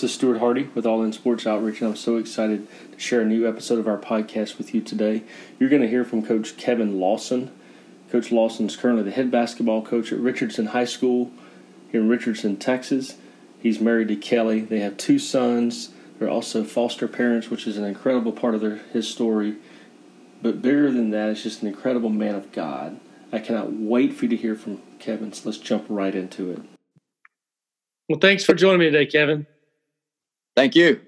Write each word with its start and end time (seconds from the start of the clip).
This 0.00 0.12
is 0.12 0.16
Stuart 0.16 0.38
Hardy 0.38 0.62
with 0.74 0.86
All 0.86 1.02
In 1.02 1.12
Sports 1.12 1.46
Outreach, 1.46 1.82
and 1.82 1.90
I'm 1.90 1.94
so 1.94 2.16
excited 2.16 2.66
to 2.90 2.98
share 2.98 3.20
a 3.20 3.26
new 3.26 3.46
episode 3.46 3.78
of 3.78 3.86
our 3.86 3.98
podcast 3.98 4.56
with 4.56 4.74
you 4.74 4.80
today. 4.80 5.24
You're 5.58 5.68
going 5.68 5.82
to 5.82 5.88
hear 5.88 6.06
from 6.06 6.24
Coach 6.24 6.56
Kevin 6.56 6.98
Lawson. 6.98 7.50
Coach 8.10 8.32
Lawson 8.32 8.64
is 8.64 8.76
currently 8.76 9.04
the 9.04 9.10
head 9.10 9.30
basketball 9.30 9.82
coach 9.82 10.10
at 10.10 10.18
Richardson 10.18 10.68
High 10.68 10.86
School 10.86 11.30
here 11.92 12.00
in 12.00 12.08
Richardson, 12.08 12.56
Texas. 12.56 13.18
He's 13.58 13.78
married 13.78 14.08
to 14.08 14.16
Kelly. 14.16 14.60
They 14.62 14.78
have 14.78 14.96
two 14.96 15.18
sons. 15.18 15.90
They're 16.18 16.30
also 16.30 16.64
foster 16.64 17.06
parents, 17.06 17.50
which 17.50 17.66
is 17.66 17.76
an 17.76 17.84
incredible 17.84 18.32
part 18.32 18.54
of 18.54 18.62
their, 18.62 18.76
his 18.94 19.06
story. 19.06 19.56
But 20.40 20.62
bigger 20.62 20.90
than 20.90 21.10
that, 21.10 21.28
it's 21.28 21.42
just 21.42 21.60
an 21.60 21.68
incredible 21.68 22.08
man 22.08 22.36
of 22.36 22.52
God. 22.52 22.98
I 23.30 23.38
cannot 23.38 23.74
wait 23.74 24.14
for 24.14 24.24
you 24.24 24.30
to 24.30 24.36
hear 24.36 24.56
from 24.56 24.80
Kevin, 24.98 25.34
so 25.34 25.50
let's 25.50 25.58
jump 25.58 25.84
right 25.90 26.14
into 26.14 26.52
it. 26.52 26.62
Well, 28.08 28.18
thanks 28.18 28.44
for 28.44 28.54
joining 28.54 28.78
me 28.78 28.86
today, 28.86 29.04
Kevin. 29.04 29.46
Thank 30.60 30.74
you. 30.74 31.00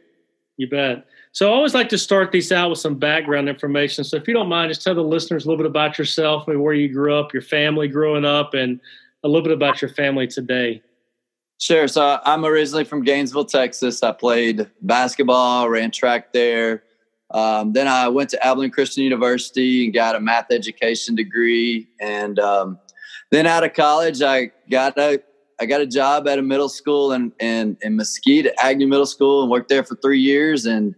You 0.57 0.67
bet. 0.67 1.05
So 1.33 1.51
I 1.51 1.55
always 1.55 1.75
like 1.75 1.91
to 1.91 1.99
start 1.99 2.33
these 2.33 2.51
out 2.53 2.71
with 2.71 2.79
some 2.79 2.95
background 2.95 3.51
information. 3.51 4.03
So 4.03 4.17
if 4.17 4.27
you 4.27 4.33
don't 4.33 4.49
mind, 4.49 4.71
just 4.71 4.83
tell 4.83 4.95
the 4.95 5.03
listeners 5.03 5.45
a 5.45 5.49
little 5.49 5.63
bit 5.63 5.67
about 5.67 5.99
yourself, 5.99 6.49
maybe 6.49 6.57
where 6.57 6.73
you 6.73 6.91
grew 6.91 7.15
up, 7.15 7.35
your 7.35 7.43
family 7.43 7.87
growing 7.87 8.25
up, 8.25 8.55
and 8.55 8.81
a 9.25 9.29
little 9.29 9.43
bit 9.43 9.53
about 9.53 9.83
your 9.83 9.91
family 9.91 10.27
today. 10.27 10.81
Sure. 11.59 11.87
So 11.87 12.19
I'm 12.25 12.47
originally 12.47 12.85
from 12.85 13.05
Gainesville, 13.05 13.45
Texas. 13.45 14.03
I 14.03 14.13
played 14.13 14.71
basketball, 14.81 15.69
ran 15.69 15.91
track 15.91 16.33
there. 16.33 16.85
Um, 17.31 17.75
then 17.75 17.89
I 17.89 18.09
went 18.09 18.31
to 18.31 18.47
Abilene 18.47 18.71
Christian 18.71 19.05
University 19.05 19.85
and 19.85 19.93
got 19.93 20.17
a 20.17 20.21
math 20.21 20.47
education 20.51 21.15
degree. 21.15 21.89
And 22.01 22.39
um, 22.39 22.79
then 23.31 23.47
out 23.47 23.65
of 23.65 23.75
college, 23.75 24.23
I 24.23 24.51
got 24.71 24.97
a 24.97 25.21
I 25.63 25.65
got 25.65 25.81
a 25.81 25.87
job 25.87 26.27
at 26.27 26.41
a 26.41 26.43
middle 26.43 26.69
school 26.69 27.13
in, 27.13 27.33
in, 27.39 27.77
in 27.83 27.95
Mesquite 27.95 28.49
Agnew 28.61 28.89
Middle 28.89 29.07
School 29.07 29.43
and 29.43 29.51
worked 29.51 29.69
there 29.69 29.85
for 29.85 29.95
three 29.95 30.19
years. 30.19 30.67
And 30.67 30.97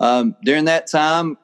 um, 0.00 0.34
during 0.44 0.64
that 0.64 0.86
time, 0.86 1.36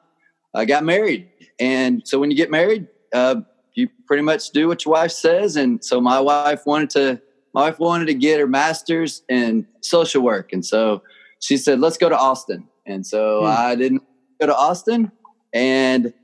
I 0.55 0.65
got 0.65 0.83
married. 0.83 1.29
And 1.59 2.01
so 2.07 2.17
when 2.17 2.31
you 2.31 2.35
get 2.35 2.49
married, 2.49 2.87
uh, 3.13 3.41
you 3.75 3.87
pretty 4.07 4.23
much 4.23 4.49
do 4.49 4.67
what 4.67 4.83
your 4.83 4.93
wife 4.93 5.11
says. 5.11 5.57
And 5.57 5.85
so 5.85 6.01
my 6.01 6.19
wife 6.19 6.65
wanted 6.65 6.89
to, 6.91 7.21
my 7.53 7.65
wife 7.65 7.77
wanted 7.77 8.05
to 8.05 8.15
get 8.15 8.39
her 8.39 8.47
master's 8.47 9.21
in 9.29 9.67
social 9.81 10.23
work. 10.23 10.51
And 10.51 10.65
so 10.65 11.03
she 11.41 11.57
said, 11.57 11.79
let's 11.79 11.97
go 11.97 12.09
to 12.09 12.17
Austin. 12.17 12.67
And 12.87 13.05
so 13.05 13.41
hmm. 13.41 13.45
I 13.45 13.75
didn't 13.75 14.01
go 14.41 14.47
to 14.47 14.55
Austin 14.55 15.11
and 15.53 16.15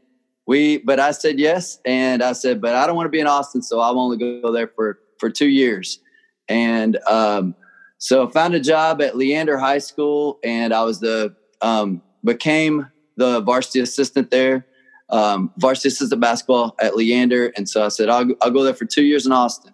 we, 0.47 0.79
but 0.79 0.99
I 0.99 1.11
said 1.11 1.37
yes. 1.37 1.77
And 1.85 2.23
I 2.23 2.33
said, 2.33 2.61
but 2.61 2.73
I 2.73 2.87
don't 2.87 2.95
want 2.95 3.05
to 3.05 3.11
be 3.11 3.19
in 3.19 3.27
Austin. 3.27 3.61
So 3.61 3.79
I'll 3.79 3.99
only 3.99 4.17
go 4.17 4.51
there 4.51 4.69
for, 4.75 4.97
for 5.19 5.29
two 5.29 5.47
years. 5.47 5.99
And 6.47 6.97
um, 7.07 7.55
so 7.97 8.27
I 8.27 8.31
found 8.31 8.55
a 8.55 8.59
job 8.59 9.01
at 9.01 9.15
Leander 9.15 9.57
High 9.57 9.77
School, 9.77 10.39
and 10.43 10.73
I 10.73 10.83
was 10.83 10.99
the 10.99 11.35
um, 11.61 12.01
became 12.23 12.87
the 13.17 13.41
varsity 13.41 13.79
assistant 13.79 14.31
there, 14.31 14.65
um, 15.09 15.51
varsity 15.57 15.89
assistant 15.89 16.19
basketball 16.19 16.75
at 16.79 16.95
Leander. 16.95 17.53
And 17.55 17.69
so 17.69 17.85
I 17.85 17.89
said 17.89 18.09
I'll 18.09 18.27
I'll 18.41 18.51
go 18.51 18.63
there 18.63 18.73
for 18.73 18.85
two 18.85 19.03
years 19.03 19.25
in 19.25 19.31
Austin, 19.31 19.73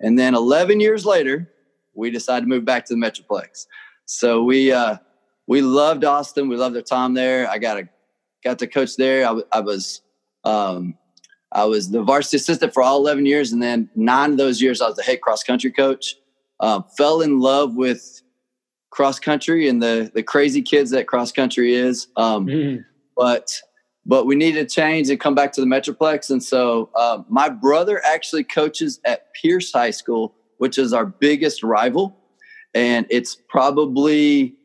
and 0.00 0.18
then 0.18 0.34
11 0.34 0.80
years 0.80 1.04
later, 1.04 1.50
we 1.94 2.10
decided 2.10 2.42
to 2.42 2.48
move 2.48 2.64
back 2.64 2.84
to 2.86 2.94
the 2.94 3.00
Metroplex. 3.00 3.66
So 4.06 4.42
we 4.42 4.72
uh, 4.72 4.96
we 5.46 5.62
loved 5.62 6.04
Austin. 6.04 6.48
We 6.48 6.56
loved 6.56 6.76
our 6.76 6.82
time 6.82 7.14
there. 7.14 7.48
I 7.48 7.58
got 7.58 7.78
a 7.78 7.88
got 8.42 8.58
to 8.60 8.66
coach 8.66 8.96
there. 8.96 9.26
I, 9.26 9.40
I 9.52 9.60
was 9.60 10.02
um, 10.44 10.96
I 11.54 11.64
was 11.64 11.90
the 11.90 12.02
varsity 12.02 12.36
assistant 12.36 12.74
for 12.74 12.82
all 12.82 12.98
11 12.98 13.26
years. 13.26 13.52
And 13.52 13.62
then 13.62 13.88
nine 13.94 14.32
of 14.32 14.38
those 14.38 14.60
years, 14.60 14.82
I 14.82 14.88
was 14.88 14.96
the 14.96 15.02
head 15.02 15.20
cross 15.20 15.42
country 15.42 15.70
coach. 15.70 16.16
Um, 16.60 16.84
fell 16.96 17.20
in 17.20 17.40
love 17.40 17.76
with 17.76 18.22
cross 18.90 19.18
country 19.18 19.68
and 19.68 19.82
the, 19.82 20.10
the 20.14 20.22
crazy 20.22 20.62
kids 20.62 20.90
that 20.90 21.06
cross 21.06 21.32
country 21.32 21.74
is. 21.74 22.08
Um, 22.16 22.46
mm-hmm. 22.46 22.82
But 23.16 23.60
but 24.06 24.26
we 24.26 24.34
needed 24.34 24.68
to 24.68 24.74
change 24.74 25.08
and 25.08 25.18
come 25.18 25.34
back 25.34 25.52
to 25.52 25.60
the 25.60 25.66
Metroplex. 25.66 26.30
And 26.30 26.42
so 26.42 26.90
uh, 26.94 27.22
my 27.28 27.48
brother 27.48 28.02
actually 28.04 28.44
coaches 28.44 29.00
at 29.04 29.32
Pearce 29.32 29.72
High 29.72 29.92
School, 29.92 30.34
which 30.58 30.76
is 30.76 30.92
our 30.92 31.06
biggest 31.06 31.62
rival. 31.62 32.18
And 32.74 33.06
it's 33.08 33.34
probably, 33.48 34.56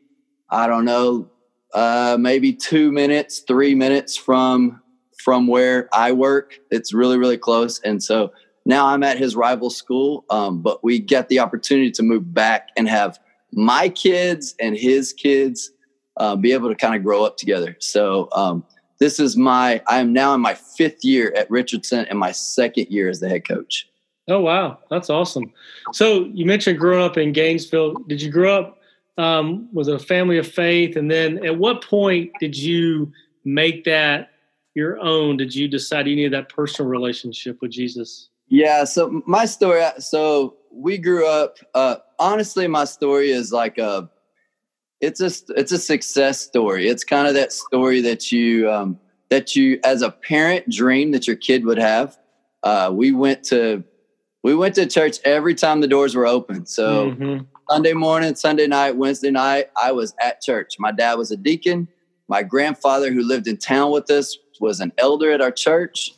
I 0.50 0.66
don't 0.66 0.84
know, 0.84 1.30
uh, 1.72 2.18
maybe 2.20 2.52
two 2.52 2.92
minutes, 2.92 3.38
three 3.40 3.74
minutes 3.74 4.14
from 4.14 4.82
from 5.20 5.46
where 5.46 5.88
I 5.92 6.12
work. 6.12 6.58
It's 6.70 6.92
really, 6.92 7.18
really 7.18 7.38
close. 7.38 7.80
And 7.80 8.02
so 8.02 8.32
now 8.64 8.86
I'm 8.86 9.02
at 9.02 9.18
his 9.18 9.36
rival 9.36 9.70
school, 9.70 10.24
um, 10.30 10.62
but 10.62 10.82
we 10.82 10.98
get 10.98 11.28
the 11.28 11.38
opportunity 11.38 11.90
to 11.92 12.02
move 12.02 12.34
back 12.34 12.68
and 12.76 12.88
have 12.88 13.18
my 13.52 13.88
kids 13.88 14.54
and 14.60 14.76
his 14.76 15.12
kids 15.12 15.70
uh, 16.16 16.36
be 16.36 16.52
able 16.52 16.68
to 16.68 16.74
kind 16.74 16.94
of 16.94 17.02
grow 17.02 17.24
up 17.24 17.36
together. 17.36 17.76
So 17.80 18.28
um, 18.32 18.64
this 18.98 19.18
is 19.18 19.36
my, 19.36 19.82
I 19.86 19.98
am 19.98 20.12
now 20.12 20.34
in 20.34 20.40
my 20.40 20.54
fifth 20.54 21.04
year 21.04 21.32
at 21.36 21.50
Richardson 21.50 22.04
and 22.06 22.18
my 22.18 22.32
second 22.32 22.88
year 22.88 23.08
as 23.08 23.20
the 23.20 23.28
head 23.28 23.48
coach. 23.48 23.88
Oh, 24.28 24.40
wow. 24.40 24.78
That's 24.90 25.10
awesome. 25.10 25.52
So 25.92 26.26
you 26.26 26.44
mentioned 26.44 26.78
growing 26.78 27.02
up 27.02 27.16
in 27.16 27.32
Gainesville. 27.32 27.94
Did 28.06 28.22
you 28.22 28.30
grow 28.30 28.60
up 28.60 28.78
um, 29.18 29.68
with 29.72 29.88
a 29.88 29.98
family 29.98 30.38
of 30.38 30.46
faith? 30.46 30.96
And 30.96 31.10
then 31.10 31.44
at 31.44 31.58
what 31.58 31.82
point 31.82 32.30
did 32.38 32.56
you 32.56 33.10
make 33.44 33.84
that 33.84 34.30
your 34.80 34.98
own 35.00 35.36
did 35.36 35.54
you 35.54 35.68
decide 35.68 36.06
you 36.06 36.16
needed 36.16 36.32
that 36.32 36.48
personal 36.48 36.90
relationship 36.90 37.58
with 37.60 37.70
Jesus? 37.70 38.30
Yeah, 38.48 38.84
so 38.84 39.22
my 39.26 39.44
story 39.44 39.84
so 39.98 40.56
we 40.72 40.96
grew 40.96 41.26
up 41.26 41.58
uh 41.74 41.96
honestly 42.18 42.66
my 42.66 42.84
story 42.84 43.30
is 43.30 43.52
like 43.52 43.76
a 43.78 44.10
it's 45.00 45.20
a 45.20 45.30
it's 45.56 45.72
a 45.72 45.78
success 45.78 46.40
story. 46.40 46.88
It's 46.88 47.04
kind 47.04 47.28
of 47.28 47.34
that 47.34 47.52
story 47.52 48.00
that 48.00 48.32
you 48.32 48.70
um 48.70 48.98
that 49.28 49.54
you 49.54 49.78
as 49.84 50.00
a 50.02 50.10
parent 50.10 50.70
dream 50.70 51.12
that 51.12 51.26
your 51.26 51.36
kid 51.36 51.64
would 51.66 51.78
have. 51.78 52.18
Uh 52.62 52.90
we 52.92 53.12
went 53.12 53.44
to 53.44 53.84
we 54.42 54.54
went 54.54 54.74
to 54.76 54.86
church 54.86 55.18
every 55.24 55.54
time 55.54 55.82
the 55.82 55.88
doors 55.88 56.14
were 56.14 56.26
open. 56.26 56.64
So 56.64 57.10
mm-hmm. 57.10 57.44
Sunday 57.68 57.92
morning, 57.92 58.34
Sunday 58.34 58.66
night, 58.66 58.96
Wednesday 58.96 59.30
night, 59.30 59.66
I 59.80 59.92
was 59.92 60.14
at 60.20 60.40
church. 60.40 60.76
My 60.78 60.92
dad 60.92 61.14
was 61.18 61.30
a 61.30 61.36
deacon. 61.36 61.86
My 62.28 62.42
grandfather, 62.42 63.12
who 63.12 63.22
lived 63.22 63.48
in 63.48 63.56
town 63.56 63.90
with 63.90 64.10
us, 64.10 64.38
was 64.60 64.80
an 64.80 64.92
elder 64.98 65.32
at 65.32 65.40
our 65.40 65.50
church. 65.50 66.12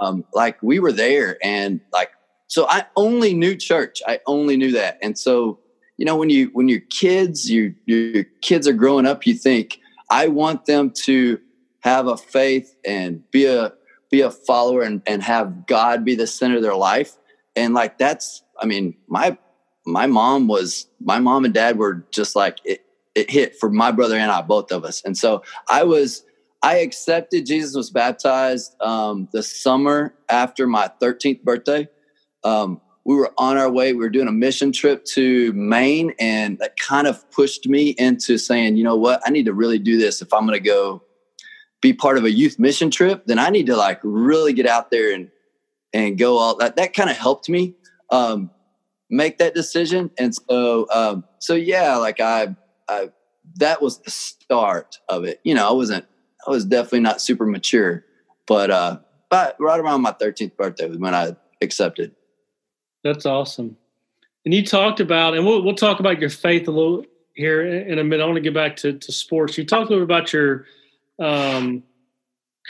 Um, 0.00 0.24
like 0.34 0.62
we 0.62 0.78
were 0.78 0.92
there 0.92 1.38
and 1.42 1.80
like, 1.92 2.10
so 2.48 2.66
I 2.68 2.84
only 2.96 3.32
knew 3.32 3.56
church. 3.56 4.02
I 4.06 4.20
only 4.26 4.56
knew 4.58 4.72
that. 4.72 4.98
And 5.00 5.16
so, 5.16 5.58
you 5.96 6.04
know, 6.04 6.16
when 6.16 6.28
you, 6.28 6.50
when 6.52 6.68
your 6.68 6.80
kids, 6.90 7.50
you, 7.50 7.74
your 7.86 8.24
kids 8.42 8.68
are 8.68 8.74
growing 8.74 9.06
up, 9.06 9.26
you 9.26 9.34
think, 9.34 9.80
I 10.10 10.28
want 10.28 10.66
them 10.66 10.92
to 11.04 11.40
have 11.80 12.08
a 12.08 12.16
faith 12.16 12.76
and 12.84 13.22
be 13.30 13.46
a, 13.46 13.72
be 14.10 14.20
a 14.20 14.30
follower 14.30 14.82
and, 14.82 15.00
and 15.06 15.22
have 15.22 15.66
God 15.66 16.04
be 16.04 16.14
the 16.14 16.26
center 16.26 16.56
of 16.56 16.62
their 16.62 16.74
life. 16.74 17.12
And 17.56 17.72
like, 17.72 17.96
that's, 17.96 18.42
I 18.60 18.66
mean, 18.66 18.96
my, 19.06 19.38
my 19.86 20.06
mom 20.06 20.46
was, 20.46 20.86
my 21.00 21.20
mom 21.20 21.44
and 21.44 21.54
dad 21.54 21.78
were 21.78 22.04
just 22.10 22.36
like, 22.36 22.58
it, 22.64 22.84
it 23.14 23.30
hit 23.30 23.56
for 23.58 23.70
my 23.70 23.92
brother 23.92 24.16
and 24.16 24.30
I, 24.30 24.42
both 24.42 24.72
of 24.72 24.84
us. 24.84 25.00
And 25.04 25.16
so 25.16 25.42
I 25.68 25.84
was, 25.84 26.24
I 26.62 26.78
accepted 26.78 27.46
Jesus 27.46 27.74
was 27.74 27.90
baptized 27.90 28.76
um, 28.80 29.28
the 29.32 29.42
summer 29.42 30.14
after 30.28 30.66
my 30.66 30.90
13th 31.00 31.42
birthday. 31.42 31.88
Um, 32.44 32.80
we 33.04 33.14
were 33.14 33.32
on 33.38 33.56
our 33.56 33.70
way. 33.70 33.92
We 33.92 34.00
were 34.00 34.10
doing 34.10 34.28
a 34.28 34.32
mission 34.32 34.72
trip 34.72 35.04
to 35.06 35.52
Maine, 35.54 36.12
and 36.18 36.58
that 36.58 36.78
kind 36.78 37.06
of 37.06 37.28
pushed 37.30 37.66
me 37.66 37.90
into 37.90 38.36
saying, 38.36 38.76
you 38.76 38.84
know 38.84 38.96
what, 38.96 39.22
I 39.24 39.30
need 39.30 39.46
to 39.46 39.54
really 39.54 39.78
do 39.78 39.96
this 39.98 40.20
if 40.20 40.32
I'm 40.34 40.46
going 40.46 40.58
to 40.58 40.64
go 40.64 41.02
be 41.80 41.94
part 41.94 42.18
of 42.18 42.24
a 42.24 42.30
youth 42.30 42.58
mission 42.58 42.90
trip. 42.90 43.24
Then 43.24 43.38
I 43.38 43.48
need 43.48 43.66
to 43.66 43.76
like 43.76 44.00
really 44.02 44.52
get 44.52 44.66
out 44.66 44.90
there 44.90 45.14
and 45.14 45.30
and 45.92 46.18
go 46.18 46.36
all 46.36 46.56
that. 46.58 46.76
That 46.76 46.92
kind 46.92 47.10
of 47.10 47.16
helped 47.16 47.48
me 47.48 47.74
um, 48.10 48.50
make 49.08 49.38
that 49.38 49.54
decision. 49.54 50.10
And 50.18 50.34
so, 50.34 50.86
um, 50.92 51.24
so 51.38 51.54
yeah, 51.54 51.96
like 51.96 52.20
I, 52.20 52.54
I, 52.88 53.10
that 53.56 53.82
was 53.82 53.98
the 54.00 54.10
start 54.10 54.98
of 55.08 55.24
it. 55.24 55.40
You 55.42 55.54
know, 55.54 55.68
I 55.68 55.72
wasn't 55.72 56.06
I 56.46 56.50
was 56.50 56.64
definitely 56.64 57.00
not 57.00 57.20
super 57.20 57.46
mature, 57.46 58.04
but 58.46 58.70
uh, 58.70 58.98
but 59.28 59.56
right 59.58 59.78
around 59.78 60.02
my 60.02 60.12
13th 60.12 60.56
birthday 60.56 60.88
was 60.88 60.98
when 60.98 61.14
I 61.14 61.36
accepted. 61.60 62.14
That's 63.04 63.26
awesome. 63.26 63.76
And 64.44 64.54
you 64.54 64.64
talked 64.64 65.00
about, 65.00 65.34
and 65.34 65.46
we'll 65.46 65.62
we'll 65.62 65.74
talk 65.74 66.00
about 66.00 66.20
your 66.20 66.30
faith 66.30 66.66
a 66.68 66.70
little 66.70 67.04
here 67.34 67.62
in 67.62 67.98
a 67.98 68.04
minute. 68.04 68.22
I 68.22 68.26
want 68.26 68.36
to 68.36 68.42
get 68.42 68.54
back 68.54 68.76
to, 68.76 68.92
to 68.92 69.12
sports. 69.12 69.56
You 69.56 69.64
talked 69.64 69.88
a 69.88 69.90
little 69.90 70.04
about 70.04 70.32
your 70.32 70.66
um, 71.18 71.82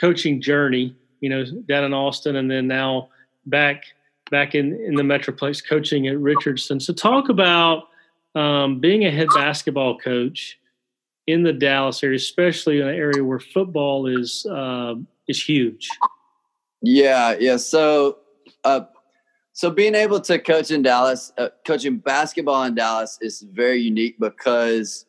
coaching 0.00 0.40
journey. 0.40 0.94
You 1.20 1.28
know, 1.28 1.44
down 1.44 1.84
in 1.84 1.92
Austin, 1.92 2.36
and 2.36 2.50
then 2.50 2.66
now 2.66 3.10
back 3.46 3.84
back 4.30 4.54
in 4.54 4.74
in 4.74 4.94
the 4.94 5.02
Metroplex 5.02 5.66
coaching 5.66 6.06
at 6.08 6.18
Richardson. 6.18 6.80
So 6.80 6.92
talk 6.92 7.28
about 7.28 7.88
um, 8.34 8.80
being 8.80 9.04
a 9.04 9.10
head 9.10 9.28
basketball 9.34 9.98
coach 9.98 10.58
in 11.30 11.42
the 11.42 11.52
Dallas 11.52 12.02
area, 12.02 12.16
especially 12.16 12.80
in 12.80 12.88
an 12.88 12.94
area 12.94 13.24
where 13.24 13.38
football 13.38 14.06
is 14.06 14.46
uh, 14.46 14.94
is 15.28 15.42
huge. 15.42 15.88
Yeah, 16.82 17.36
yeah. 17.38 17.56
So, 17.56 18.18
uh, 18.64 18.82
so 19.52 19.70
being 19.70 19.94
able 19.94 20.20
to 20.20 20.38
coach 20.38 20.70
in 20.70 20.82
Dallas, 20.82 21.32
uh, 21.38 21.48
coaching 21.66 21.98
basketball 21.98 22.64
in 22.64 22.74
Dallas 22.74 23.18
is 23.20 23.42
very 23.42 23.80
unique 23.80 24.18
because 24.18 25.04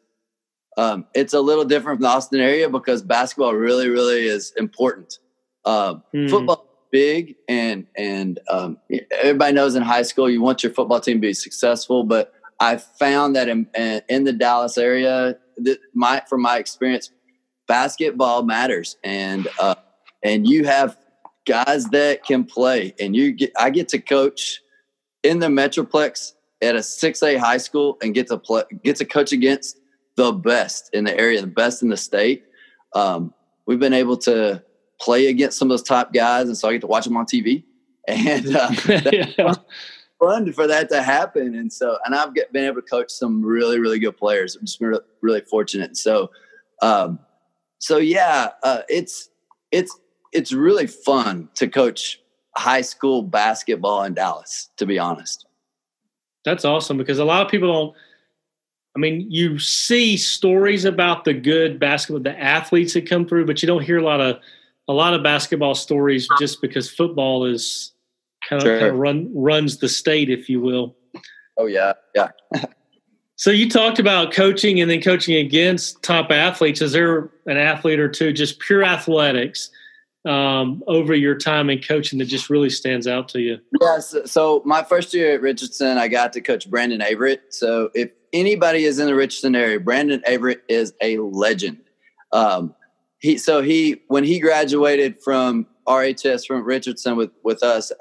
um, 0.77 1.05
it's 1.13 1.33
a 1.33 1.39
little 1.39 1.65
different 1.65 1.97
from 1.97 2.03
the 2.03 2.09
Austin 2.09 2.39
area 2.39 2.69
because 2.69 3.01
basketball 3.01 3.53
really, 3.53 3.89
really 3.89 4.25
is 4.25 4.53
important. 4.57 5.19
Uh, 5.63 5.95
mm. 6.13 6.29
Football 6.29 6.67
big, 6.91 7.35
and 7.47 7.87
and 7.95 8.39
um, 8.49 8.77
everybody 9.11 9.53
knows 9.53 9.75
in 9.75 9.83
high 9.83 10.01
school 10.01 10.29
you 10.29 10.41
want 10.41 10.63
your 10.63 10.73
football 10.73 10.99
team 10.99 11.17
to 11.17 11.21
be 11.21 11.33
successful. 11.33 12.03
But 12.03 12.33
I 12.59 12.77
found 12.77 13.35
that 13.35 13.49
in, 13.49 13.67
in 14.07 14.23
the 14.23 14.33
Dallas 14.33 14.77
area, 14.77 15.37
that 15.63 15.79
my 15.93 16.21
from 16.29 16.41
my 16.41 16.57
experience, 16.57 17.11
basketball 17.67 18.43
matters, 18.43 18.97
and 19.03 19.47
uh, 19.59 19.75
and 20.23 20.47
you 20.47 20.65
have 20.65 20.97
guys 21.45 21.85
that 21.85 22.23
can 22.23 22.43
play, 22.43 22.93
and 22.99 23.15
you 23.15 23.31
get 23.31 23.51
I 23.57 23.69
get 23.69 23.89
to 23.89 23.99
coach 23.99 24.61
in 25.23 25.39
the 25.39 25.47
Metroplex 25.47 26.33
at 26.61 26.75
a 26.75 26.83
six 26.83 27.23
A 27.23 27.37
high 27.37 27.57
school 27.57 27.97
and 28.01 28.13
get 28.13 28.27
to 28.27 28.37
play 28.37 28.63
get 28.83 28.97
to 28.97 29.05
coach 29.05 29.31
against 29.31 29.77
the 30.15 30.31
best 30.31 30.89
in 30.93 31.03
the 31.05 31.17
area, 31.19 31.41
the 31.41 31.47
best 31.47 31.81
in 31.81 31.89
the 31.89 31.97
state. 31.97 32.43
Um, 32.93 33.33
we've 33.65 33.79
been 33.79 33.93
able 33.93 34.17
to 34.17 34.63
play 34.99 35.27
against 35.27 35.57
some 35.57 35.67
of 35.67 35.69
those 35.69 35.83
top 35.83 36.13
guys, 36.13 36.47
and 36.47 36.57
so 36.57 36.69
I 36.69 36.73
get 36.73 36.81
to 36.81 36.87
watch 36.87 37.05
them 37.05 37.17
on 37.17 37.25
TV, 37.25 37.63
and 38.07 38.55
uh, 38.55 38.71
yeah. 38.87 39.53
Fun 40.21 40.53
for 40.53 40.67
that 40.67 40.89
to 40.89 41.01
happen. 41.01 41.55
And 41.55 41.71
so, 41.73 41.97
and 42.05 42.15
I've 42.15 42.33
been 42.33 42.65
able 42.65 42.81
to 42.81 42.87
coach 42.87 43.09
some 43.09 43.43
really, 43.43 43.79
really 43.79 43.99
good 43.99 44.17
players. 44.17 44.55
I'm 44.55 44.65
just 44.65 44.79
really, 44.79 45.01
really 45.21 45.41
fortunate. 45.41 45.97
So, 45.97 46.31
um, 46.81 47.19
so 47.79 47.97
yeah, 47.97 48.49
uh, 48.63 48.81
it's 48.87 49.29
it's 49.71 49.97
it's 50.31 50.53
really 50.53 50.87
fun 50.87 51.49
to 51.55 51.67
coach 51.67 52.21
high 52.55 52.81
school 52.81 53.23
basketball 53.23 54.03
in 54.03 54.13
Dallas. 54.13 54.69
To 54.77 54.85
be 54.85 54.99
honest, 54.99 55.45
that's 56.45 56.65
awesome 56.65 56.97
because 56.97 57.19
a 57.19 57.25
lot 57.25 57.45
of 57.45 57.51
people 57.51 57.73
don't 57.73 57.95
I 58.95 58.99
mean, 58.99 59.25
you 59.29 59.57
see 59.57 60.17
stories 60.17 60.83
about 60.83 61.23
the 61.23 61.33
good 61.33 61.79
basketball, 61.79 62.21
the 62.21 62.37
athletes 62.37 62.93
that 62.93 63.09
come 63.09 63.25
through, 63.25 63.45
but 63.45 63.61
you 63.61 63.67
don't 63.67 63.83
hear 63.83 63.97
a 63.97 64.03
lot 64.03 64.19
of 64.19 64.39
a 64.87 64.93
lot 64.93 65.13
of 65.13 65.23
basketball 65.23 65.75
stories 65.75 66.27
just 66.39 66.61
because 66.61 66.89
football 66.89 67.45
is 67.45 67.93
kind 68.47 68.61
of, 68.61 68.65
sure. 68.65 68.79
kind 68.79 68.91
of 68.91 68.97
run 68.97 69.31
runs 69.33 69.77
the 69.77 69.89
state, 69.89 70.29
if 70.29 70.49
you 70.49 70.59
will. 70.59 70.95
Oh 71.57 71.65
yeah, 71.65 71.93
yeah. 72.15 72.29
so 73.35 73.51
you 73.51 73.69
talked 73.69 73.99
about 73.99 74.33
coaching 74.33 74.79
and 74.79 74.89
then 74.89 75.01
coaching 75.01 75.35
against 75.35 76.01
top 76.03 76.31
athletes. 76.31 76.81
Is 76.81 76.91
there 76.93 77.31
an 77.45 77.57
athlete 77.57 77.99
or 77.99 78.09
two, 78.09 78.33
just 78.33 78.59
pure 78.59 78.83
athletics, 78.83 79.69
um, 80.25 80.83
over 80.87 81.13
your 81.15 81.35
time 81.35 81.69
in 81.69 81.79
coaching 81.79 82.19
that 82.19 82.25
just 82.25 82.49
really 82.49 82.69
stands 82.69 83.07
out 83.07 83.27
to 83.29 83.41
you? 83.41 83.57
Yes. 83.79 84.15
So 84.25 84.61
my 84.65 84.83
first 84.83 85.13
year 85.13 85.33
at 85.33 85.41
Richardson, 85.41 85.97
I 85.97 86.07
got 86.07 86.33
to 86.33 86.41
coach 86.41 86.69
Brandon 86.69 87.01
Averette. 87.01 87.41
So 87.49 87.89
if 87.93 88.11
anybody 88.33 88.85
is 88.85 88.99
in 88.99 89.07
the 89.07 89.15
Richardson 89.15 89.55
area, 89.55 89.79
Brandon 89.79 90.21
Averette 90.25 90.61
is 90.69 90.93
a 91.01 91.17
legend. 91.17 91.79
Um, 92.31 92.75
he 93.19 93.37
so 93.37 93.61
he 93.61 94.01
when 94.07 94.23
he 94.23 94.39
graduated 94.39 95.21
from 95.21 95.67
RHS 95.87 96.45
from 96.45 96.63
Richardson 96.63 97.15
with 97.15 97.31
with 97.43 97.63
us 97.63 97.91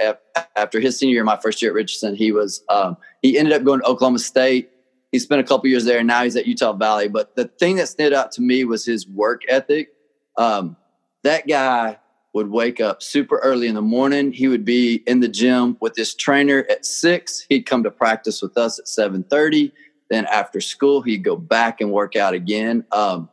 after 0.56 0.80
his 0.80 0.98
senior 0.98 1.14
year, 1.14 1.24
my 1.24 1.38
first 1.38 1.62
year 1.62 1.70
at 1.70 1.74
Richardson, 1.74 2.14
he 2.14 2.32
was 2.32 2.64
um, 2.68 2.96
he 3.22 3.38
ended 3.38 3.54
up 3.54 3.64
going 3.64 3.80
to 3.80 3.86
Oklahoma 3.86 4.18
State. 4.18 4.70
He 5.12 5.18
spent 5.18 5.40
a 5.40 5.44
couple 5.44 5.68
years 5.68 5.84
there, 5.84 5.98
and 5.98 6.06
now 6.06 6.22
he's 6.22 6.36
at 6.36 6.46
Utah 6.46 6.72
Valley. 6.72 7.08
But 7.08 7.34
the 7.34 7.46
thing 7.46 7.76
that 7.76 7.88
stood 7.88 8.12
out 8.12 8.32
to 8.32 8.42
me 8.42 8.64
was 8.64 8.84
his 8.84 9.08
work 9.08 9.42
ethic. 9.48 9.88
Um, 10.36 10.76
that 11.24 11.48
guy 11.48 11.98
would 12.32 12.50
wake 12.50 12.80
up 12.80 13.02
super 13.02 13.38
early 13.38 13.66
in 13.66 13.74
the 13.74 13.82
morning. 13.82 14.30
He 14.32 14.46
would 14.46 14.64
be 14.64 15.02
in 15.06 15.20
the 15.20 15.28
gym 15.28 15.76
with 15.80 15.96
his 15.96 16.14
trainer 16.14 16.64
at 16.70 16.86
six. 16.86 17.44
He'd 17.48 17.66
come 17.66 17.82
to 17.82 17.90
practice 17.90 18.40
with 18.40 18.56
us 18.56 18.78
at 18.78 18.88
seven 18.88 19.24
thirty. 19.24 19.72
Then 20.10 20.26
after 20.26 20.60
school, 20.60 21.02
he'd 21.02 21.24
go 21.24 21.36
back 21.36 21.80
and 21.80 21.90
work 21.92 22.16
out 22.16 22.34
again. 22.34 22.84
Um, 22.92 23.28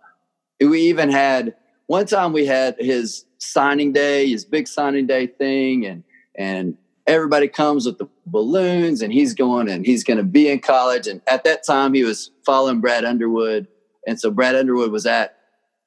we 0.59 0.81
even 0.81 1.09
had 1.09 1.55
one 1.88 2.05
time 2.05 2.33
we 2.33 2.45
had 2.45 2.75
his 2.79 3.25
signing 3.38 3.94
day, 3.94 4.28
his 4.28 4.45
big 4.45 4.68
signing 4.68 5.07
day 5.07 5.28
thing, 5.28 5.86
and 5.86 6.04
and 6.36 6.78
everybody 7.06 7.48
comes 7.48 7.86
with 7.86 7.98
the 7.98 8.07
balloons, 8.25 9.01
and 9.01 9.12
he's 9.12 9.34
going 9.34 9.69
and 9.69 9.86
he's 9.86 10.04
going 10.04 10.18
to 10.18 10.24
be 10.24 10.50
in 10.50 10.60
college. 10.60 11.07
And 11.07 11.22
at 11.28 11.44
that 11.45 11.66
time, 11.66 11.94
he 11.94 12.04
was 12.04 12.31
following 12.45 12.81
Brad 12.81 13.06
Underwood, 13.06 13.68
and 14.06 14.19
so 14.19 14.31
Brad 14.31 14.56
Underwood 14.56 14.92
was 14.92 15.06
at 15.06 15.38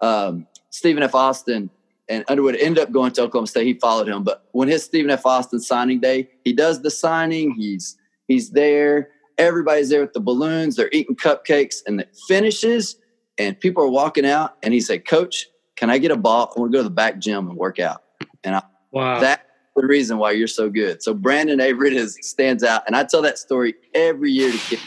um, 0.00 0.46
Stephen 0.70 1.02
F. 1.02 1.14
Austin, 1.14 1.70
and 2.08 2.24
Underwood 2.28 2.56
ended 2.56 2.82
up 2.82 2.92
going 2.92 3.12
to 3.12 3.22
Oklahoma 3.22 3.46
State. 3.46 3.66
He 3.66 3.74
followed 3.74 4.08
him, 4.08 4.24
but 4.24 4.48
when 4.52 4.68
his 4.68 4.84
Stephen 4.84 5.10
F. 5.10 5.26
Austin 5.26 5.60
signing 5.60 6.00
day, 6.00 6.28
he 6.44 6.52
does 6.52 6.82
the 6.82 6.90
signing. 6.90 7.52
He's 7.52 7.96
he's 8.26 8.50
there. 8.50 9.10
Everybody's 9.38 9.88
there 9.88 10.02
with 10.02 10.12
the 10.12 10.20
balloons. 10.20 10.76
They're 10.76 10.90
eating 10.92 11.16
cupcakes, 11.16 11.76
and 11.86 12.00
it 12.00 12.14
finishes, 12.28 12.96
and 13.38 13.58
people 13.58 13.82
are 13.82 13.90
walking 13.90 14.26
out. 14.26 14.56
And 14.62 14.74
he 14.74 14.80
said, 14.80 15.06
"Coach, 15.06 15.46
can 15.80 15.88
I 15.88 15.96
get 15.96 16.10
a 16.10 16.16
ball? 16.16 16.52
I 16.54 16.60
want 16.60 16.72
to 16.72 16.76
go 16.76 16.82
to 16.82 16.88
the 16.88 16.94
back 16.94 17.18
gym 17.18 17.48
and 17.48 17.56
work 17.56 17.78
out. 17.78 18.02
And 18.44 18.54
I, 18.54 18.62
wow. 18.92 19.18
that's 19.18 19.42
the 19.74 19.86
reason 19.86 20.18
why 20.18 20.32
you're 20.32 20.46
so 20.46 20.68
good. 20.68 21.02
So 21.02 21.14
Brandon 21.14 21.58
Averette 21.58 21.94
is 21.94 22.18
stands 22.20 22.62
out. 22.62 22.82
And 22.86 22.94
I 22.94 23.04
tell 23.04 23.22
that 23.22 23.38
story 23.38 23.74
every 23.94 24.30
year 24.30 24.52
to 24.52 24.58
get 24.68 24.80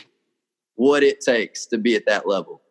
what 0.75 1.01
it 1.01 1.19
takes 1.19 1.65
to 1.67 1.79
be 1.79 1.95
at 1.95 2.05
that 2.05 2.27
level. 2.27 2.61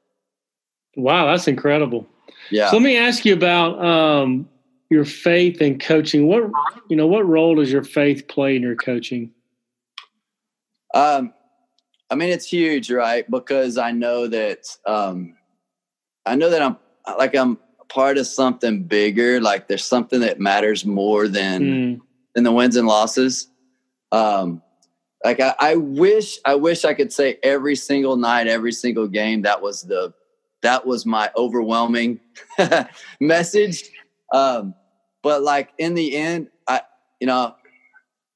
Wow, 0.96 1.26
that's 1.26 1.48
incredible. 1.48 2.06
Yeah. 2.52 2.70
So 2.70 2.76
let 2.76 2.84
me 2.84 2.96
ask 2.96 3.24
you 3.24 3.34
about 3.34 3.84
um, 3.84 4.48
your 4.88 5.04
faith 5.04 5.60
in 5.60 5.80
coaching. 5.80 6.28
What 6.28 6.44
you 6.88 6.94
know, 6.94 7.08
what 7.08 7.26
role 7.26 7.56
does 7.56 7.72
your 7.72 7.82
faith 7.82 8.28
play 8.28 8.54
in 8.54 8.62
your 8.62 8.76
coaching? 8.76 9.32
Um, 10.94 11.32
I 12.08 12.14
mean, 12.14 12.28
it's 12.28 12.46
huge, 12.46 12.88
right? 12.92 13.28
Because 13.28 13.78
I 13.78 13.90
know 13.90 14.28
that 14.28 14.66
um, 14.86 15.34
I 16.24 16.36
know 16.36 16.50
that 16.50 16.62
I'm 16.62 16.76
like 17.18 17.34
I'm 17.34 17.58
part 17.92 18.16
of 18.16 18.26
something 18.26 18.84
bigger. 18.84 19.40
Like 19.40 19.68
there's 19.68 19.84
something 19.84 20.20
that 20.20 20.40
matters 20.40 20.86
more 20.86 21.28
than 21.28 21.60
mm. 21.62 22.00
than 22.34 22.44
the 22.44 22.52
wins 22.52 22.76
and 22.76 22.88
losses. 22.88 23.48
Um, 24.10 24.62
like 25.24 25.40
I, 25.40 25.54
I 25.58 25.76
wish 25.76 26.38
I 26.44 26.54
wish 26.54 26.84
I 26.84 26.94
could 26.94 27.12
say 27.12 27.38
every 27.42 27.76
single 27.76 28.16
night, 28.16 28.46
every 28.46 28.72
single 28.72 29.08
game 29.08 29.42
that 29.42 29.60
was 29.60 29.82
the 29.82 30.14
that 30.62 30.86
was 30.86 31.04
my 31.04 31.30
overwhelming 31.36 32.20
message. 33.20 33.90
Um, 34.32 34.74
but 35.22 35.42
like 35.42 35.70
in 35.78 35.94
the 35.94 36.16
end, 36.16 36.48
I 36.66 36.82
you 37.20 37.26
know, 37.26 37.54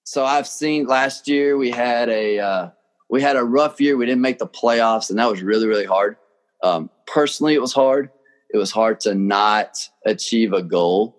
so 0.05 0.25
I've 0.25 0.47
seen 0.47 0.87
last 0.87 1.29
year 1.29 1.57
we 1.57 1.71
had 1.71 2.09
a 2.11 2.39
uh, 2.39 2.71
we 3.09 3.23
had 3.23 3.37
a 3.37 3.45
rough 3.45 3.81
year. 3.81 3.97
We 3.97 4.07
didn't 4.07 4.21
make 4.21 4.39
the 4.39 4.47
playoffs, 4.47 5.09
and 5.09 5.19
that 5.19 5.31
was 5.31 5.43
really 5.43 5.67
really 5.67 5.87
hard. 5.87 6.17
Um, 6.63 6.91
personally, 7.07 7.55
it 7.55 7.61
was 7.61 7.73
hard 7.73 8.11
it 8.57 8.59
was 8.59 8.73
hard 8.73 9.01
to 9.01 9.15
not 9.15 9.87
achieve 10.07 10.55
a 10.55 10.63
goal. 10.63 11.15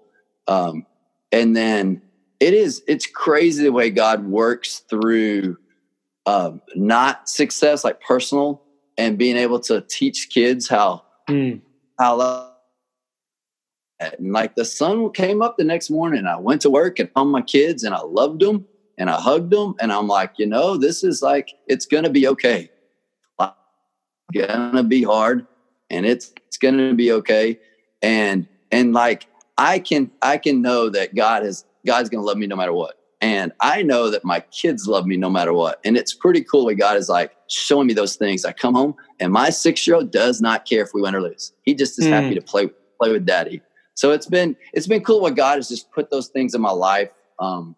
Um, 0.47 0.87
and 1.31 1.55
then 1.55 2.01
it 2.39 2.55
is, 2.55 2.81
it's 2.87 3.05
crazy 3.05 3.63
the 3.63 3.71
way 3.71 3.91
God 3.91 4.25
works 4.25 4.79
through 4.89 5.57
um, 6.25 6.61
not 6.75 7.29
success, 7.29 7.83
like 7.83 8.01
personal, 8.01 8.63
and 8.97 9.19
being 9.19 9.37
able 9.37 9.59
to 9.61 9.81
teach 9.81 10.29
kids 10.31 10.67
how, 10.67 11.03
mm. 11.29 11.61
how, 11.99 12.53
and 13.99 14.33
like 14.33 14.55
the 14.55 14.65
sun 14.65 15.11
came 15.11 15.43
up 15.43 15.57
the 15.57 15.63
next 15.63 15.91
morning. 15.91 16.25
I 16.25 16.37
went 16.37 16.61
to 16.61 16.71
work 16.71 16.97
and 16.97 17.11
found 17.11 17.31
my 17.31 17.43
kids 17.43 17.83
and 17.83 17.93
I 17.93 18.01
loved 18.01 18.41
them 18.41 18.65
and 18.97 19.11
I 19.11 19.21
hugged 19.21 19.51
them. 19.51 19.75
And 19.79 19.91
I'm 19.91 20.07
like, 20.07 20.33
you 20.37 20.47
know, 20.47 20.75
this 20.75 21.03
is 21.03 21.21
like, 21.21 21.51
it's 21.67 21.85
going 21.85 22.03
to 22.03 22.09
be 22.09 22.27
okay. 22.29 22.71
It's 23.39 24.47
going 24.47 24.75
to 24.75 24.83
be 24.83 25.03
hard 25.03 25.45
and 25.89 26.05
it's 26.05 26.33
it's 26.47 26.57
going 26.57 26.77
to 26.77 26.93
be 26.93 27.11
okay. 27.11 27.59
And 28.01 28.47
and 28.71 28.93
like 28.93 29.27
i 29.57 29.79
can 29.79 30.11
i 30.21 30.37
can 30.37 30.61
know 30.61 30.89
that 30.89 31.15
god 31.15 31.43
is 31.43 31.65
god's 31.85 32.09
going 32.09 32.21
to 32.21 32.25
love 32.25 32.37
me 32.37 32.47
no 32.47 32.55
matter 32.55 32.73
what. 32.73 32.95
And 33.21 33.51
i 33.59 33.81
know 33.81 34.09
that 34.11 34.23
my 34.23 34.39
kids 34.39 34.87
love 34.87 35.05
me 35.05 35.17
no 35.17 35.29
matter 35.29 35.53
what. 35.53 35.79
And 35.83 35.97
it's 35.97 36.13
pretty 36.13 36.43
cool 36.43 36.65
when 36.65 36.77
god 36.77 36.97
is 36.97 37.09
like 37.09 37.31
showing 37.47 37.87
me 37.87 37.93
those 37.93 38.15
things. 38.15 38.45
I 38.45 38.51
come 38.51 38.75
home 38.75 38.95
and 39.19 39.31
my 39.31 39.49
six 39.49 39.87
year 39.87 39.95
old 39.95 40.11
does 40.11 40.41
not 40.41 40.65
care 40.65 40.83
if 40.83 40.93
we 40.93 41.01
win 41.01 41.15
or 41.15 41.21
lose. 41.21 41.53
He 41.63 41.73
just 41.73 41.97
is 41.99 42.05
mm. 42.05 42.11
happy 42.11 42.35
to 42.35 42.41
play 42.41 42.69
play 42.99 43.11
with 43.11 43.25
daddy. 43.25 43.61
So 43.95 44.11
it's 44.11 44.27
been 44.27 44.55
it's 44.73 44.87
been 44.87 45.03
cool 45.03 45.21
what 45.21 45.35
god 45.35 45.55
has 45.55 45.69
just 45.69 45.91
put 45.91 46.11
those 46.11 46.27
things 46.27 46.53
in 46.53 46.61
my 46.61 46.71
life 46.71 47.09
um 47.39 47.75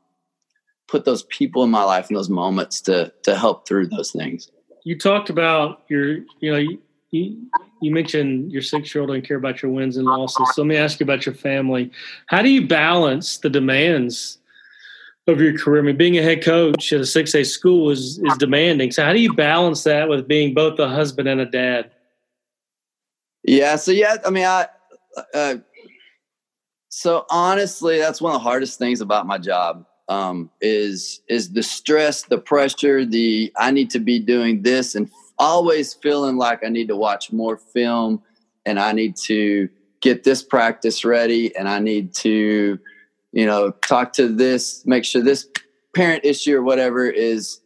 put 0.87 1.05
those 1.05 1.23
people 1.23 1.63
in 1.63 1.69
my 1.69 1.83
life 1.83 2.09
in 2.09 2.15
those 2.15 2.29
moments 2.29 2.81
to 2.81 3.13
to 3.23 3.35
help 3.35 3.67
through 3.67 3.87
those 3.87 4.11
things. 4.11 4.51
You 4.83 4.97
talked 4.97 5.29
about 5.29 5.83
your 5.87 6.17
you 6.39 6.51
know 6.51 6.77
you, 7.11 7.47
you, 7.81 7.91
mentioned 7.91 8.51
your 8.51 8.61
six 8.61 8.93
year 8.93 9.01
old 9.01 9.09
don't 9.09 9.25
care 9.25 9.37
about 9.37 9.61
your 9.61 9.71
wins 9.71 9.97
and 9.97 10.05
losses. 10.05 10.47
So 10.53 10.61
let 10.61 10.67
me 10.67 10.77
ask 10.77 10.99
you 10.99 11.03
about 11.03 11.25
your 11.25 11.35
family. 11.35 11.91
How 12.27 12.41
do 12.41 12.49
you 12.49 12.67
balance 12.67 13.37
the 13.37 13.49
demands 13.49 14.37
of 15.27 15.41
your 15.41 15.57
career? 15.57 15.81
I 15.81 15.85
mean, 15.85 15.97
being 15.97 16.17
a 16.17 16.23
head 16.23 16.43
coach 16.43 16.93
at 16.93 16.99
a 16.99 17.03
6A 17.03 17.45
school 17.45 17.89
is, 17.89 18.19
is 18.19 18.37
demanding. 18.37 18.91
So 18.91 19.03
how 19.03 19.13
do 19.13 19.19
you 19.19 19.33
balance 19.33 19.83
that 19.83 20.07
with 20.07 20.27
being 20.27 20.53
both 20.53 20.77
a 20.79 20.87
husband 20.87 21.27
and 21.27 21.41
a 21.41 21.45
dad? 21.45 21.91
Yeah. 23.43 23.75
So, 23.77 23.91
yeah, 23.91 24.17
I 24.25 24.29
mean, 24.29 24.45
I, 24.45 24.67
uh, 25.33 25.55
so 26.89 27.25
honestly, 27.29 27.97
that's 27.97 28.21
one 28.21 28.35
of 28.35 28.41
the 28.41 28.43
hardest 28.43 28.77
things 28.77 29.01
about 29.01 29.25
my 29.25 29.37
job. 29.37 29.85
Um, 30.09 30.49
is 30.59 31.21
is 31.29 31.51
the 31.51 31.61
stress, 31.61 32.23
the 32.23 32.39
pressure, 32.39 33.05
the 33.05 33.53
I 33.57 33.69
need 33.69 33.91
to 33.91 33.99
be 33.99 34.17
doing 34.17 34.63
this 34.63 34.95
and 34.95 35.07
always 35.39 35.93
feeling 35.93 36.37
like 36.37 36.63
I 36.63 36.69
need 36.69 36.89
to 36.89 36.95
watch 36.95 37.31
more 37.31 37.57
film 37.57 38.21
and 38.65 38.79
I 38.79 38.91
need 38.91 39.15
to 39.23 39.69
get 40.01 40.23
this 40.23 40.43
practice 40.43 41.03
ready 41.03 41.55
and 41.55 41.67
I 41.67 41.79
need 41.79 42.13
to, 42.15 42.77
you 43.31 43.45
know, 43.45 43.71
talk 43.71 44.13
to 44.13 44.27
this, 44.27 44.85
make 44.85 45.05
sure 45.05 45.21
this 45.21 45.47
parent 45.95 46.25
issue 46.25 46.57
or 46.57 46.61
whatever 46.63 47.09
is 47.09 47.61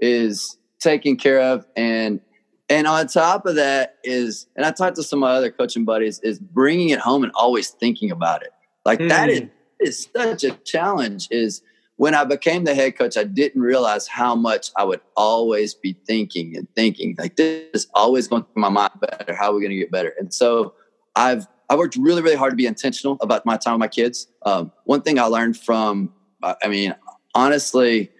is 0.00 0.58
taken 0.78 1.16
care 1.16 1.40
of 1.40 1.66
and 1.76 2.20
and 2.68 2.86
on 2.86 3.06
top 3.06 3.46
of 3.46 3.54
that 3.54 3.96
is 4.04 4.46
and 4.56 4.66
i 4.66 4.70
talked 4.70 4.96
to 4.96 5.02
some 5.02 5.22
of 5.22 5.28
my 5.28 5.34
other 5.34 5.50
coaching 5.50 5.84
buddies 5.84 6.18
is 6.20 6.38
bringing 6.38 6.90
it 6.90 6.98
home 6.98 7.22
and 7.22 7.32
always 7.34 7.70
thinking 7.70 8.10
about 8.10 8.42
it 8.42 8.50
like 8.84 8.98
mm. 8.98 9.08
that 9.08 9.28
is 9.28 9.40
hmm. 9.40 9.46
is 9.80 10.08
such 10.14 10.44
a 10.44 10.50
challenge 10.64 11.28
is 11.30 11.62
when 11.96 12.14
i 12.14 12.24
became 12.24 12.64
the 12.64 12.74
head 12.74 12.96
coach 12.96 13.16
i 13.16 13.24
didn't 13.24 13.60
realize 13.60 14.06
how 14.06 14.34
much 14.34 14.70
i 14.76 14.84
would 14.84 15.00
always 15.16 15.74
be 15.74 15.96
thinking 16.06 16.56
and 16.56 16.68
thinking 16.74 17.14
like 17.18 17.36
this 17.36 17.68
is 17.74 17.86
always 17.94 18.28
going 18.28 18.42
through 18.42 18.62
my 18.62 18.68
mind 18.68 18.92
better 19.00 19.34
how 19.34 19.50
are 19.50 19.54
we 19.54 19.60
going 19.60 19.70
to 19.70 19.76
get 19.76 19.90
better 19.90 20.14
and 20.18 20.32
so 20.32 20.74
i've 21.14 21.46
i 21.68 21.76
worked 21.76 21.96
really 21.96 22.22
really 22.22 22.36
hard 22.36 22.52
to 22.52 22.56
be 22.56 22.66
intentional 22.66 23.18
about 23.20 23.44
my 23.44 23.56
time 23.56 23.74
with 23.74 23.80
my 23.80 23.88
kids 23.88 24.28
um, 24.44 24.70
one 24.84 25.02
thing 25.02 25.18
i 25.18 25.24
learned 25.24 25.56
from 25.56 26.12
i 26.42 26.68
mean 26.68 26.94
honestly 27.34 28.10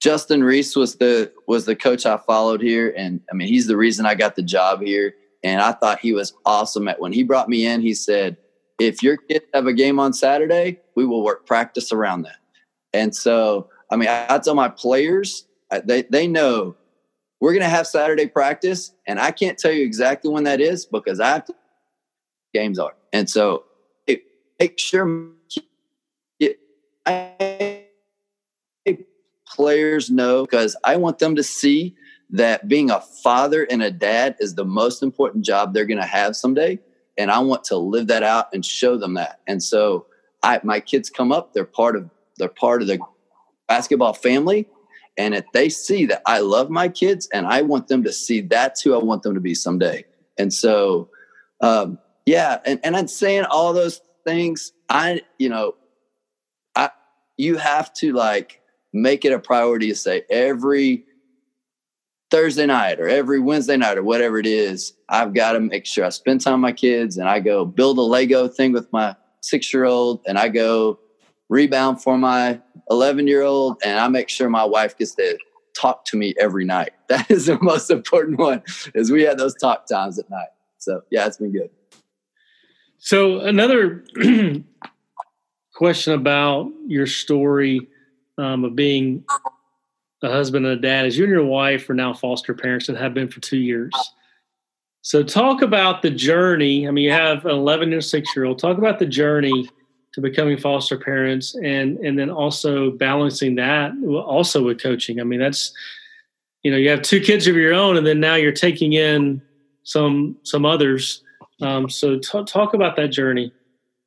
Justin 0.00 0.44
Reese 0.44 0.76
was 0.76 0.96
the 0.96 1.32
was 1.46 1.64
the 1.64 1.74
coach 1.74 2.06
I 2.06 2.18
followed 2.18 2.60
here, 2.60 2.94
and 2.96 3.20
I 3.30 3.34
mean 3.34 3.48
he's 3.48 3.66
the 3.66 3.76
reason 3.76 4.06
I 4.06 4.14
got 4.14 4.36
the 4.36 4.42
job 4.42 4.80
here. 4.80 5.14
And 5.44 5.60
I 5.60 5.72
thought 5.72 6.00
he 6.00 6.12
was 6.12 6.32
awesome 6.44 6.88
at 6.88 7.00
when 7.00 7.12
he 7.12 7.22
brought 7.22 7.48
me 7.48 7.66
in. 7.66 7.80
He 7.80 7.94
said, 7.94 8.36
"If 8.78 9.02
your 9.02 9.16
kids 9.16 9.44
have 9.54 9.66
a 9.66 9.72
game 9.72 9.98
on 9.98 10.12
Saturday, 10.12 10.80
we 10.94 11.04
will 11.04 11.24
work 11.24 11.46
practice 11.46 11.92
around 11.92 12.22
that." 12.22 12.36
And 12.92 13.14
so, 13.14 13.68
I 13.90 13.96
mean, 13.96 14.08
I, 14.08 14.26
I 14.28 14.38
tell 14.38 14.54
my 14.54 14.68
players 14.68 15.46
they 15.84 16.02
they 16.02 16.26
know 16.26 16.76
we're 17.40 17.52
going 17.52 17.62
to 17.62 17.68
have 17.68 17.86
Saturday 17.86 18.26
practice, 18.26 18.92
and 19.06 19.20
I 19.20 19.30
can't 19.30 19.58
tell 19.58 19.72
you 19.72 19.84
exactly 19.84 20.30
when 20.30 20.44
that 20.44 20.60
is 20.60 20.86
because 20.86 21.20
I 21.20 21.28
have 21.28 21.44
to 21.46 21.54
games 22.54 22.78
are. 22.78 22.94
And 23.12 23.28
so, 23.28 23.64
it, 24.06 24.22
make 24.58 24.78
sure 24.78 25.30
I 27.06 27.84
players 29.46 30.10
know 30.10 30.44
because 30.44 30.76
I 30.84 30.96
want 30.96 31.18
them 31.18 31.34
to 31.36 31.42
see 31.42 31.96
that 32.30 32.68
being 32.68 32.90
a 32.90 33.00
father 33.00 33.66
and 33.70 33.82
a 33.82 33.90
dad 33.90 34.36
is 34.40 34.54
the 34.54 34.64
most 34.64 35.02
important 35.02 35.44
job 35.44 35.72
they're 35.72 35.86
going 35.86 36.00
to 36.00 36.06
have 36.06 36.36
someday. 36.36 36.78
And 37.16 37.30
I 37.30 37.38
want 37.40 37.64
to 37.64 37.76
live 37.76 38.06
that 38.08 38.22
out 38.22 38.48
and 38.52 38.64
show 38.64 38.96
them 38.96 39.14
that. 39.14 39.40
And 39.46 39.62
so 39.62 40.06
I, 40.42 40.60
my 40.62 40.80
kids 40.80 41.10
come 41.10 41.32
up, 41.32 41.54
they're 41.54 41.64
part 41.64 41.96
of, 41.96 42.10
they're 42.38 42.48
part 42.48 42.82
of 42.82 42.88
the 42.88 42.98
basketball 43.66 44.14
family. 44.14 44.68
And 45.16 45.34
if 45.34 45.44
they 45.52 45.68
see 45.68 46.06
that 46.06 46.22
I 46.26 46.40
love 46.40 46.70
my 46.70 46.88
kids 46.88 47.28
and 47.32 47.46
I 47.46 47.62
want 47.62 47.88
them 47.88 48.04
to 48.04 48.12
see 48.12 48.40
that's 48.40 48.82
who 48.82 48.94
I 48.94 49.02
want 49.02 49.22
them 49.22 49.34
to 49.34 49.40
be 49.40 49.54
someday. 49.54 50.04
And 50.38 50.52
so, 50.52 51.10
um, 51.60 51.98
yeah. 52.24 52.58
And, 52.64 52.78
and 52.84 52.96
I'm 52.96 53.08
saying 53.08 53.44
all 53.44 53.72
those 53.72 54.00
things. 54.24 54.72
I, 54.88 55.22
you 55.38 55.48
know, 55.48 55.74
I, 56.76 56.90
you 57.36 57.56
have 57.56 57.92
to 57.94 58.12
like, 58.12 58.60
make 58.92 59.24
it 59.24 59.32
a 59.32 59.38
priority 59.38 59.88
to 59.88 59.94
say 59.94 60.22
every 60.30 61.04
Thursday 62.30 62.66
night 62.66 63.00
or 63.00 63.08
every 63.08 63.40
Wednesday 63.40 63.76
night 63.76 63.98
or 63.98 64.02
whatever 64.02 64.38
it 64.38 64.46
is, 64.46 64.92
I've 65.08 65.34
got 65.34 65.52
to 65.52 65.60
make 65.60 65.86
sure 65.86 66.04
I 66.04 66.10
spend 66.10 66.40
time 66.40 66.54
with 66.54 66.60
my 66.60 66.72
kids 66.72 67.16
and 67.16 67.28
I 67.28 67.40
go 67.40 67.64
build 67.64 67.98
a 67.98 68.02
Lego 68.02 68.48
thing 68.48 68.72
with 68.72 68.92
my 68.92 69.16
six 69.40 69.72
year 69.72 69.84
old 69.84 70.20
and 70.26 70.38
I 70.38 70.48
go 70.48 70.98
rebound 71.48 72.02
for 72.02 72.18
my 72.18 72.60
11 72.90 73.26
year 73.26 73.42
old 73.42 73.78
and 73.84 73.98
I 73.98 74.08
make 74.08 74.28
sure 74.28 74.48
my 74.48 74.64
wife 74.64 74.96
gets 74.96 75.14
to 75.16 75.38
talk 75.74 76.04
to 76.06 76.16
me 76.16 76.34
every 76.40 76.64
night. 76.64 76.92
That 77.08 77.30
is 77.30 77.46
the 77.46 77.58
most 77.62 77.90
important 77.90 78.38
one 78.38 78.62
is 78.94 79.10
we 79.10 79.22
had 79.22 79.38
those 79.38 79.54
talk 79.54 79.86
times 79.86 80.18
at 80.18 80.28
night. 80.28 80.48
So 80.76 81.02
yeah, 81.10 81.26
it's 81.26 81.38
been 81.38 81.52
good. 81.52 81.70
So 82.98 83.40
another 83.40 84.04
question 85.74 86.12
about 86.12 86.70
your 86.86 87.06
story 87.06 87.88
um, 88.36 88.64
of 88.64 88.76
being 88.76 89.24
a 90.22 90.28
husband 90.28 90.66
and 90.66 90.78
a 90.78 90.80
dad 90.80 91.06
is 91.06 91.16
you 91.16 91.24
and 91.24 91.32
your 91.32 91.46
wife 91.46 91.88
are 91.88 91.94
now 91.94 92.12
foster 92.12 92.52
parents 92.52 92.90
and 92.90 92.98
have 92.98 93.14
been 93.14 93.28
for 93.28 93.40
two 93.40 93.56
years. 93.56 93.92
So 95.00 95.22
talk 95.22 95.62
about 95.62 96.02
the 96.02 96.10
journey. 96.10 96.86
I 96.86 96.90
mean, 96.90 97.04
you 97.04 97.12
have 97.12 97.46
an 97.46 97.52
11 97.52 97.92
and 97.94 98.04
6 98.04 98.36
year 98.36 98.44
old. 98.44 98.58
Talk 98.58 98.76
about 98.76 98.98
the 98.98 99.06
journey 99.06 99.68
to 100.14 100.20
becoming 100.20 100.58
foster 100.58 100.98
parents 100.98 101.54
and 101.54 101.98
and 101.98 102.18
then 102.18 102.30
also 102.30 102.90
balancing 102.90 103.54
that 103.56 103.92
also 104.04 104.64
with 104.64 104.82
coaching. 104.82 105.20
I 105.20 105.24
mean, 105.24 105.40
that's 105.40 105.72
you 106.62 106.70
know, 106.70 106.76
you 106.76 106.90
have 106.90 107.02
two 107.02 107.20
kids 107.20 107.46
of 107.46 107.56
your 107.56 107.72
own 107.72 107.96
and 107.96 108.06
then 108.06 108.20
now 108.20 108.34
you're 108.34 108.52
taking 108.52 108.92
in 108.92 109.42
some 109.84 110.36
some 110.42 110.64
others. 110.64 111.22
Um, 111.60 111.88
so 111.88 112.18
t- 112.18 112.44
talk 112.44 112.74
about 112.74 112.96
that 112.96 113.08
journey. 113.08 113.52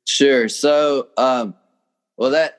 Sure. 0.06 0.48
So 0.48 1.08
um, 1.16 1.54
well 2.16 2.30
that 2.30 2.58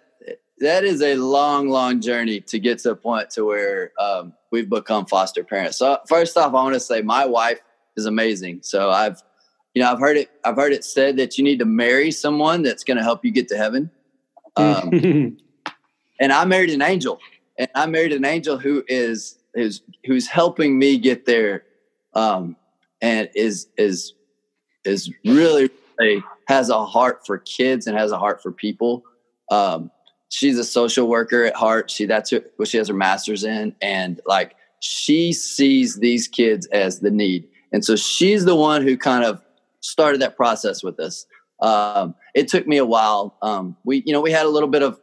that 0.60 0.84
is 0.84 1.02
a 1.02 1.16
long, 1.16 1.68
long 1.70 2.02
journey 2.02 2.40
to 2.42 2.60
get 2.60 2.80
to 2.80 2.92
a 2.92 2.96
point 2.96 3.30
to 3.32 3.44
where 3.44 3.92
um, 4.00 4.34
we've 4.52 4.70
become 4.70 5.06
foster 5.06 5.44
parents. 5.44 5.78
So 5.78 6.00
first 6.08 6.38
off, 6.38 6.50
I 6.50 6.54
want 6.54 6.74
to 6.74 6.80
say 6.80 7.02
my 7.02 7.26
wife 7.26 7.60
is 7.98 8.06
amazing. 8.06 8.60
So 8.64 8.90
I've, 8.90 9.22
you 9.74 9.82
know, 9.82 9.92
I've 9.92 10.00
heard 10.00 10.18
it. 10.18 10.30
I've 10.44 10.56
heard 10.56 10.72
it 10.72 10.84
said 10.84 11.18
that 11.18 11.38
you 11.38 11.44
need 11.44 11.60
to 11.60 11.66
marry 11.66 12.12
someone 12.12 12.62
that's 12.62 12.84
going 12.84 12.98
to 12.98 13.04
help 13.04 13.26
you 13.26 13.32
get 13.32 13.48
to 13.50 13.58
heaven. 13.58 13.90
Um, 14.56 14.90
and 16.20 16.32
I 16.32 16.46
married 16.46 16.70
an 16.70 16.82
angel, 16.82 17.20
and 17.58 17.70
I 17.74 17.88
married 17.88 18.14
an 18.14 18.26
angel 18.26 18.58
who 18.58 18.84
is 18.88 19.38
who's 19.56 19.82
who's 20.06 20.28
helping 20.28 20.78
me 20.78 20.98
get 20.98 21.26
there, 21.26 21.64
um, 22.14 22.56
and 23.02 23.30
is 23.36 23.68
is 23.78 24.14
is 24.86 25.12
really, 25.26 25.70
really 26.00 26.24
has 26.48 26.70
a 26.70 26.86
heart 26.86 27.26
for 27.26 27.40
kids 27.40 27.88
and 27.88 27.98
has 27.98 28.12
a 28.12 28.18
heart 28.18 28.44
for 28.44 28.52
people. 28.52 29.04
Um, 29.50 29.90
she's 30.30 30.60
a 30.60 30.64
social 30.64 31.08
worker 31.08 31.46
at 31.46 31.56
heart. 31.56 31.90
She 31.90 32.06
that's 32.06 32.32
what 32.58 32.68
she 32.68 32.78
has 32.78 32.90
her 32.90 32.94
master's 32.94 33.44
in, 33.44 33.76
and 33.82 34.22
like 34.28 34.56
she 34.82 35.34
sees 35.34 35.96
these 35.98 36.28
kids 36.28 36.68
as 36.68 37.00
the 37.00 37.10
need, 37.10 37.48
and 37.72 37.84
so 37.84 37.96
she's 37.96 38.46
the 38.46 38.56
one 38.56 38.84
who 38.84 38.98
kind 38.98 39.26
of 39.26 39.42
started 39.84 40.22
that 40.22 40.36
process 40.36 40.82
with 40.82 41.00
us. 41.00 41.26
Um, 41.60 42.16
it 42.34 42.48
took 42.48 42.66
me 42.66 42.78
a 42.78 42.86
while. 42.86 43.38
Um, 43.42 43.78
we, 43.84 44.02
you 44.06 44.14
know, 44.14 44.22
we 44.22 44.32
had 44.32 44.46
a 44.46 44.50
little 44.50 44.70
bit 44.70 44.82
of. 44.82 45.00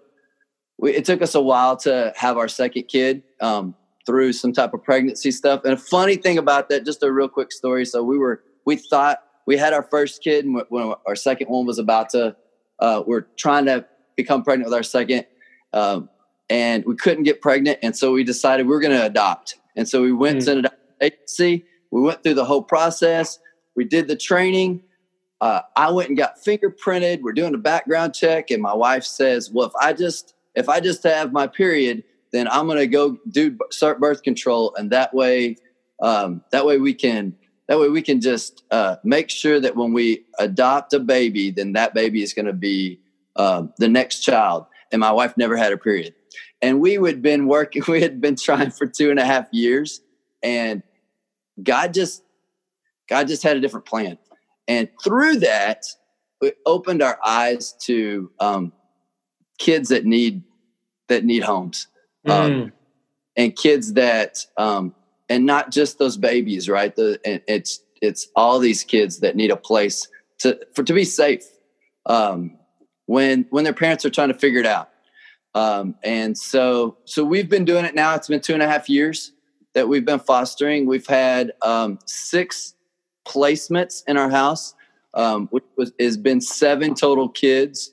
We, 0.78 0.94
it 0.94 1.04
took 1.04 1.22
us 1.22 1.34
a 1.34 1.40
while 1.40 1.76
to 1.78 2.12
have 2.16 2.36
our 2.36 2.48
second 2.48 2.84
kid 2.84 3.22
um, 3.40 3.74
through 4.06 4.32
some 4.32 4.52
type 4.52 4.74
of 4.74 4.82
pregnancy 4.82 5.30
stuff. 5.30 5.64
And 5.64 5.74
a 5.74 5.76
funny 5.76 6.16
thing 6.16 6.38
about 6.38 6.68
that, 6.70 6.84
just 6.84 7.02
a 7.02 7.12
real 7.12 7.28
quick 7.28 7.52
story. 7.52 7.84
So 7.84 8.02
we 8.02 8.18
were, 8.18 8.42
we 8.64 8.76
thought 8.76 9.22
we 9.46 9.56
had 9.56 9.72
our 9.72 9.82
first 9.82 10.22
kid, 10.22 10.44
and 10.44 10.62
when 10.68 10.94
our 11.06 11.16
second 11.16 11.48
one 11.48 11.66
was 11.66 11.78
about 11.78 12.10
to, 12.10 12.34
uh, 12.78 13.02
we're 13.06 13.26
trying 13.36 13.66
to 13.66 13.84
become 14.16 14.42
pregnant 14.42 14.68
with 14.68 14.74
our 14.74 14.82
second, 14.82 15.26
um, 15.72 16.08
and 16.48 16.84
we 16.84 16.96
couldn't 16.96 17.24
get 17.24 17.40
pregnant, 17.40 17.78
and 17.82 17.96
so 17.96 18.12
we 18.12 18.24
decided 18.24 18.66
we 18.66 18.74
are 18.74 18.80
going 18.80 18.96
to 18.96 19.04
adopt. 19.04 19.56
And 19.76 19.88
so 19.88 20.02
we 20.02 20.12
went 20.12 20.38
mm. 20.38 20.44
to 20.46 20.58
an 20.58 20.66
agency. 21.00 21.64
We 21.90 22.00
went 22.00 22.22
through 22.22 22.34
the 22.34 22.44
whole 22.44 22.62
process. 22.62 23.38
We 23.80 23.86
did 23.86 24.08
the 24.08 24.16
training. 24.16 24.82
Uh, 25.40 25.62
I 25.74 25.90
went 25.90 26.10
and 26.10 26.18
got 26.18 26.36
fingerprinted. 26.36 27.22
We're 27.22 27.32
doing 27.32 27.54
a 27.54 27.58
background 27.58 28.14
check, 28.14 28.50
and 28.50 28.60
my 28.60 28.74
wife 28.74 29.04
says, 29.04 29.50
"Well, 29.50 29.66
if 29.66 29.72
I 29.80 29.94
just 29.94 30.34
if 30.54 30.68
I 30.68 30.80
just 30.80 31.02
have 31.04 31.32
my 31.32 31.46
period, 31.46 32.04
then 32.30 32.46
I'm 32.46 32.66
going 32.66 32.76
to 32.76 32.86
go 32.86 33.16
do 33.30 33.56
start 33.70 33.98
birth 33.98 34.22
control, 34.22 34.74
and 34.76 34.90
that 34.90 35.14
way, 35.14 35.56
um, 36.02 36.44
that 36.52 36.66
way 36.66 36.76
we 36.76 36.92
can." 36.92 37.34
That 37.68 37.78
way, 37.78 37.88
we 37.88 38.02
can 38.02 38.20
just 38.20 38.64
uh, 38.70 38.96
make 39.02 39.30
sure 39.30 39.58
that 39.60 39.76
when 39.76 39.94
we 39.94 40.26
adopt 40.38 40.92
a 40.92 41.00
baby, 41.00 41.50
then 41.50 41.72
that 41.72 41.94
baby 41.94 42.22
is 42.22 42.34
going 42.34 42.46
to 42.46 42.52
be 42.52 43.00
um, 43.36 43.72
the 43.78 43.88
next 43.88 44.20
child. 44.20 44.66
And 44.92 45.00
my 45.00 45.12
wife 45.12 45.38
never 45.38 45.56
had 45.56 45.72
a 45.72 45.78
period. 45.78 46.14
And 46.60 46.80
we 46.80 46.94
had 46.94 47.22
been 47.22 47.46
working, 47.46 47.82
we 47.88 48.02
had 48.02 48.20
been 48.20 48.36
trying 48.36 48.72
for 48.72 48.86
two 48.86 49.10
and 49.10 49.18
a 49.18 49.24
half 49.24 49.46
years. 49.52 50.02
And 50.42 50.82
God 51.62 51.94
just, 51.94 52.24
God 53.10 53.28
just 53.28 53.42
had 53.42 53.56
a 53.56 53.60
different 53.60 53.84
plan. 53.84 54.16
And 54.68 54.88
through 55.02 55.40
that, 55.40 55.84
it 56.40 56.56
opened 56.64 57.02
our 57.02 57.18
eyes 57.26 57.74
to 57.82 58.30
um, 58.40 58.72
kids 59.58 59.90
that 59.90 60.06
need 60.06 60.42
that 61.08 61.24
need 61.24 61.42
homes, 61.42 61.88
um, 62.26 62.52
mm. 62.52 62.72
and 63.36 63.56
kids 63.56 63.94
that, 63.94 64.46
um, 64.56 64.94
and 65.28 65.44
not 65.44 65.72
just 65.72 65.98
those 65.98 66.16
babies, 66.16 66.68
right? 66.68 66.94
The 66.94 67.20
it's 67.24 67.80
it's 68.00 68.28
all 68.36 68.58
these 68.60 68.84
kids 68.84 69.18
that 69.20 69.36
need 69.36 69.50
a 69.50 69.56
place 69.56 70.08
to 70.38 70.58
for 70.72 70.84
to 70.84 70.94
be 70.94 71.04
safe. 71.04 71.44
Um, 72.06 72.56
when 73.06 73.44
when 73.50 73.64
their 73.64 73.74
parents 73.74 74.04
are 74.04 74.10
trying 74.10 74.28
to 74.28 74.38
figure 74.38 74.60
it 74.60 74.66
out. 74.66 74.88
Um, 75.56 75.96
and 76.04 76.38
so 76.38 76.96
so 77.06 77.24
we've 77.24 77.48
been 77.48 77.64
doing 77.64 77.84
it 77.84 77.96
now. 77.96 78.14
It's 78.14 78.28
been 78.28 78.40
two 78.40 78.54
and 78.54 78.62
a 78.62 78.68
half 78.68 78.88
years 78.88 79.32
that 79.74 79.88
we've 79.88 80.04
been 80.04 80.20
fostering. 80.20 80.86
We've 80.86 81.06
had 81.06 81.52
um, 81.60 81.98
six 82.06 82.74
placements 83.26 84.02
in 84.06 84.16
our 84.16 84.30
house, 84.30 84.74
um, 85.14 85.48
which 85.48 85.64
was, 85.76 85.92
has 86.00 86.16
been 86.16 86.40
seven 86.40 86.94
total 86.94 87.28
kids. 87.28 87.92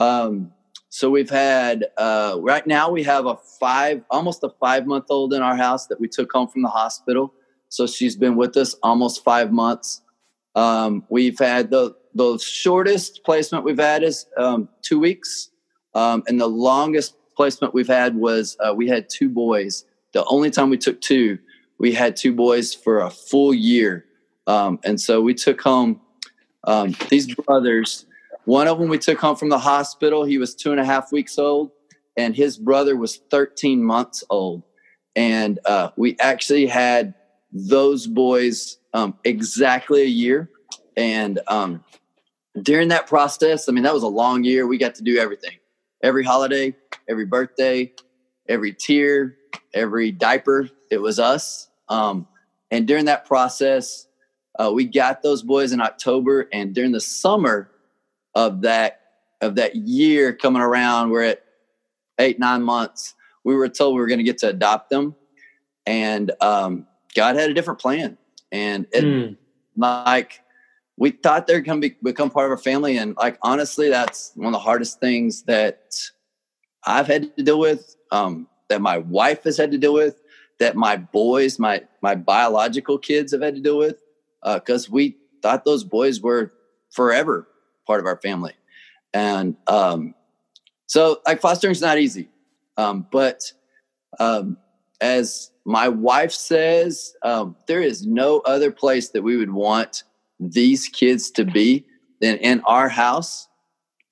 Um, 0.00 0.52
so 0.88 1.10
we've 1.10 1.30
had 1.30 1.86
uh, 1.98 2.38
right 2.40 2.66
now 2.66 2.90
we 2.90 3.02
have 3.02 3.26
a 3.26 3.36
five, 3.60 4.02
almost 4.10 4.42
a 4.42 4.50
five 4.60 4.86
month 4.86 5.06
old 5.10 5.34
in 5.34 5.42
our 5.42 5.56
house 5.56 5.86
that 5.88 6.00
we 6.00 6.08
took 6.08 6.32
home 6.32 6.48
from 6.48 6.62
the 6.62 6.68
hospital. 6.68 7.34
So 7.68 7.86
she's 7.86 8.16
been 8.16 8.36
with 8.36 8.56
us 8.56 8.74
almost 8.82 9.22
five 9.22 9.52
months. 9.52 10.02
Um, 10.54 11.04
we've 11.10 11.38
had 11.38 11.70
the 11.70 11.94
the 12.14 12.38
shortest 12.38 13.24
placement 13.24 13.62
we've 13.62 13.78
had 13.78 14.02
is 14.02 14.26
um, 14.38 14.70
two 14.80 14.98
weeks, 14.98 15.50
um, 15.94 16.22
and 16.26 16.40
the 16.40 16.46
longest 16.46 17.14
placement 17.36 17.74
we've 17.74 17.86
had 17.86 18.16
was 18.16 18.56
uh, 18.60 18.72
we 18.72 18.88
had 18.88 19.10
two 19.10 19.28
boys. 19.28 19.84
The 20.14 20.24
only 20.24 20.50
time 20.50 20.70
we 20.70 20.78
took 20.78 21.02
two, 21.02 21.38
we 21.78 21.92
had 21.92 22.16
two 22.16 22.32
boys 22.32 22.72
for 22.72 23.00
a 23.00 23.10
full 23.10 23.52
year, 23.52 24.05
um, 24.46 24.78
and 24.84 25.00
so 25.00 25.20
we 25.20 25.34
took 25.34 25.60
home 25.60 26.00
um, 26.64 26.94
these 27.08 27.34
brothers. 27.34 28.06
One 28.44 28.68
of 28.68 28.78
them 28.78 28.88
we 28.88 28.98
took 28.98 29.18
home 29.18 29.36
from 29.36 29.48
the 29.48 29.58
hospital. 29.58 30.24
He 30.24 30.38
was 30.38 30.54
two 30.54 30.70
and 30.70 30.80
a 30.80 30.84
half 30.84 31.12
weeks 31.12 31.38
old, 31.38 31.70
and 32.16 32.34
his 32.34 32.56
brother 32.56 32.96
was 32.96 33.16
13 33.16 33.82
months 33.82 34.22
old. 34.30 34.62
And 35.14 35.58
uh, 35.64 35.90
we 35.96 36.16
actually 36.20 36.66
had 36.66 37.14
those 37.52 38.06
boys 38.06 38.78
um, 38.92 39.18
exactly 39.24 40.02
a 40.02 40.06
year. 40.06 40.50
And 40.96 41.40
um, 41.48 41.84
during 42.60 42.88
that 42.88 43.06
process, 43.06 43.68
I 43.68 43.72
mean, 43.72 43.84
that 43.84 43.94
was 43.94 44.02
a 44.02 44.08
long 44.08 44.44
year. 44.44 44.66
We 44.66 44.78
got 44.78 44.94
to 44.96 45.02
do 45.02 45.18
everything 45.18 45.58
every 46.02 46.24
holiday, 46.24 46.74
every 47.08 47.24
birthday, 47.24 47.92
every 48.48 48.72
tear, 48.72 49.36
every 49.74 50.12
diaper. 50.12 50.68
It 50.90 50.98
was 50.98 51.18
us. 51.18 51.68
Um, 51.88 52.28
and 52.70 52.86
during 52.86 53.06
that 53.06 53.24
process, 53.24 54.06
uh, 54.58 54.70
we 54.72 54.84
got 54.84 55.22
those 55.22 55.42
boys 55.42 55.72
in 55.72 55.80
October. 55.80 56.48
And 56.52 56.74
during 56.74 56.92
the 56.92 57.00
summer 57.00 57.70
of 58.34 58.62
that 58.62 59.00
of 59.40 59.54
that 59.56 59.76
year 59.76 60.32
coming 60.32 60.62
around, 60.62 61.10
we're 61.10 61.22
at 61.22 61.44
eight 62.18 62.38
nine 62.38 62.62
months. 62.62 63.14
We 63.44 63.54
were 63.54 63.68
told 63.68 63.94
we 63.94 64.00
were 64.00 64.06
going 64.06 64.18
to 64.18 64.24
get 64.24 64.38
to 64.38 64.48
adopt 64.48 64.90
them, 64.90 65.14
and 65.86 66.32
um, 66.40 66.86
God 67.14 67.36
had 67.36 67.50
a 67.50 67.54
different 67.54 67.80
plan. 67.80 68.18
And 68.52 68.86
it, 68.92 69.04
mm. 69.04 69.36
like 69.76 70.40
we 70.96 71.10
thought 71.10 71.46
they're 71.46 71.60
going 71.60 71.80
to 71.80 71.88
be, 71.88 71.96
become 72.02 72.30
part 72.30 72.46
of 72.46 72.50
our 72.50 72.58
family. 72.58 72.96
And 72.96 73.16
like, 73.16 73.38
honestly, 73.42 73.90
that's 73.90 74.32
one 74.34 74.46
of 74.46 74.52
the 74.52 74.58
hardest 74.58 75.00
things 75.00 75.42
that 75.42 75.94
I've 76.86 77.06
had 77.06 77.36
to 77.36 77.42
deal 77.42 77.58
with, 77.58 77.96
um, 78.12 78.46
that 78.68 78.80
my 78.80 78.98
wife 78.98 79.44
has 79.44 79.56
had 79.56 79.72
to 79.72 79.78
deal 79.78 79.92
with, 79.92 80.22
that 80.58 80.76
my 80.76 80.96
boys, 80.96 81.58
my, 81.58 81.82
my 82.00 82.14
biological 82.14 82.98
kids 82.98 83.32
have 83.32 83.42
had 83.42 83.56
to 83.56 83.60
deal 83.60 83.76
with. 83.76 84.00
Uh, 84.46 84.60
cause 84.60 84.88
we 84.88 85.16
thought 85.42 85.64
those 85.64 85.84
boys 85.84 86.22
were 86.22 86.52
forever 86.90 87.46
part 87.86 88.00
of 88.00 88.06
our 88.06 88.18
family. 88.22 88.54
And, 89.12 89.56
um, 89.66 90.14
so 90.86 91.20
like 91.26 91.40
fostering 91.40 91.72
is 91.72 91.82
not 91.82 91.98
easy. 91.98 92.30
Um, 92.78 93.06
but, 93.10 93.52
um, 94.18 94.56
as 95.00 95.50
my 95.64 95.88
wife 95.88 96.32
says, 96.32 97.14
um, 97.22 97.56
there 97.66 97.82
is 97.82 98.06
no 98.06 98.38
other 98.40 98.70
place 98.70 99.10
that 99.10 99.22
we 99.22 99.36
would 99.36 99.52
want 99.52 100.04
these 100.38 100.88
kids 100.88 101.30
to 101.32 101.44
be 101.44 101.84
than 102.20 102.38
in 102.38 102.62
our 102.62 102.88
house 102.88 103.48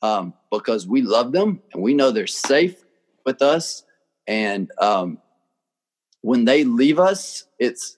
um, 0.03 0.35
because 0.50 0.87
we 0.87 1.00
love 1.00 1.33
them 1.33 1.62
and 1.73 1.83
we 1.83 1.95
know 1.95 2.11
they're 2.11 2.26
safe 2.26 2.85
with 3.25 3.41
us. 3.41 3.85
And 4.26 4.71
um, 4.81 5.19
when 6.21 6.45
they 6.45 6.64
leave 6.64 6.99
us, 6.99 7.45
it's 7.59 7.97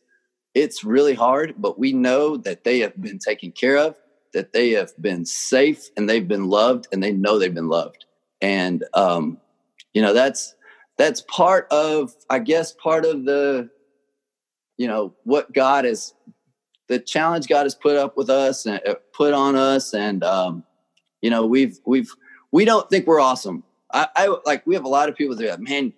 it's 0.56 0.82
really 0.84 1.12
hard, 1.12 1.54
but 1.58 1.78
we 1.78 1.92
know 1.92 2.38
that 2.38 2.64
they 2.64 2.78
have 2.78 2.98
been 2.98 3.18
taken 3.18 3.52
care 3.52 3.76
of, 3.76 3.94
that 4.32 4.54
they 4.54 4.70
have 4.70 4.90
been 4.98 5.26
safe, 5.26 5.90
and 5.96 6.08
they've 6.08 6.26
been 6.26 6.48
loved, 6.48 6.88
and 6.90 7.02
they 7.02 7.12
know 7.12 7.38
they've 7.38 7.52
been 7.52 7.68
loved. 7.68 8.06
And 8.40 8.82
um, 8.94 9.38
you 9.92 10.00
know 10.00 10.14
that's 10.14 10.54
that's 10.96 11.20
part 11.20 11.70
of, 11.70 12.14
I 12.30 12.38
guess, 12.38 12.72
part 12.72 13.04
of 13.04 13.26
the 13.26 13.68
you 14.78 14.88
know 14.88 15.14
what 15.25 15.52
God 15.52 15.84
has 15.84 16.14
the 16.88 17.00
challenge 17.00 17.48
God 17.48 17.64
has 17.64 17.75
put 17.75 17.96
up 17.96 18.16
with 18.16 18.30
us 18.30 18.64
and 18.64 18.80
uh, 18.88 18.94
put 19.12 19.34
on 19.34 19.56
us, 19.56 19.92
and 19.92 20.25
um, 20.25 20.64
you 21.20 21.28
know 21.28 21.44
we've 21.44 21.78
we've 21.84 22.10
we 22.50 22.64
don't 22.64 22.88
think 22.88 23.07
we're 23.07 23.20
awesome. 23.20 23.62
I, 23.92 24.09
I 24.16 24.37
like 24.46 24.66
we 24.66 24.74
have 24.74 24.85
a 24.85 24.88
lot 24.88 25.11
of 25.11 25.16
people 25.16 25.37
that 25.37 25.61
man, 25.61 25.92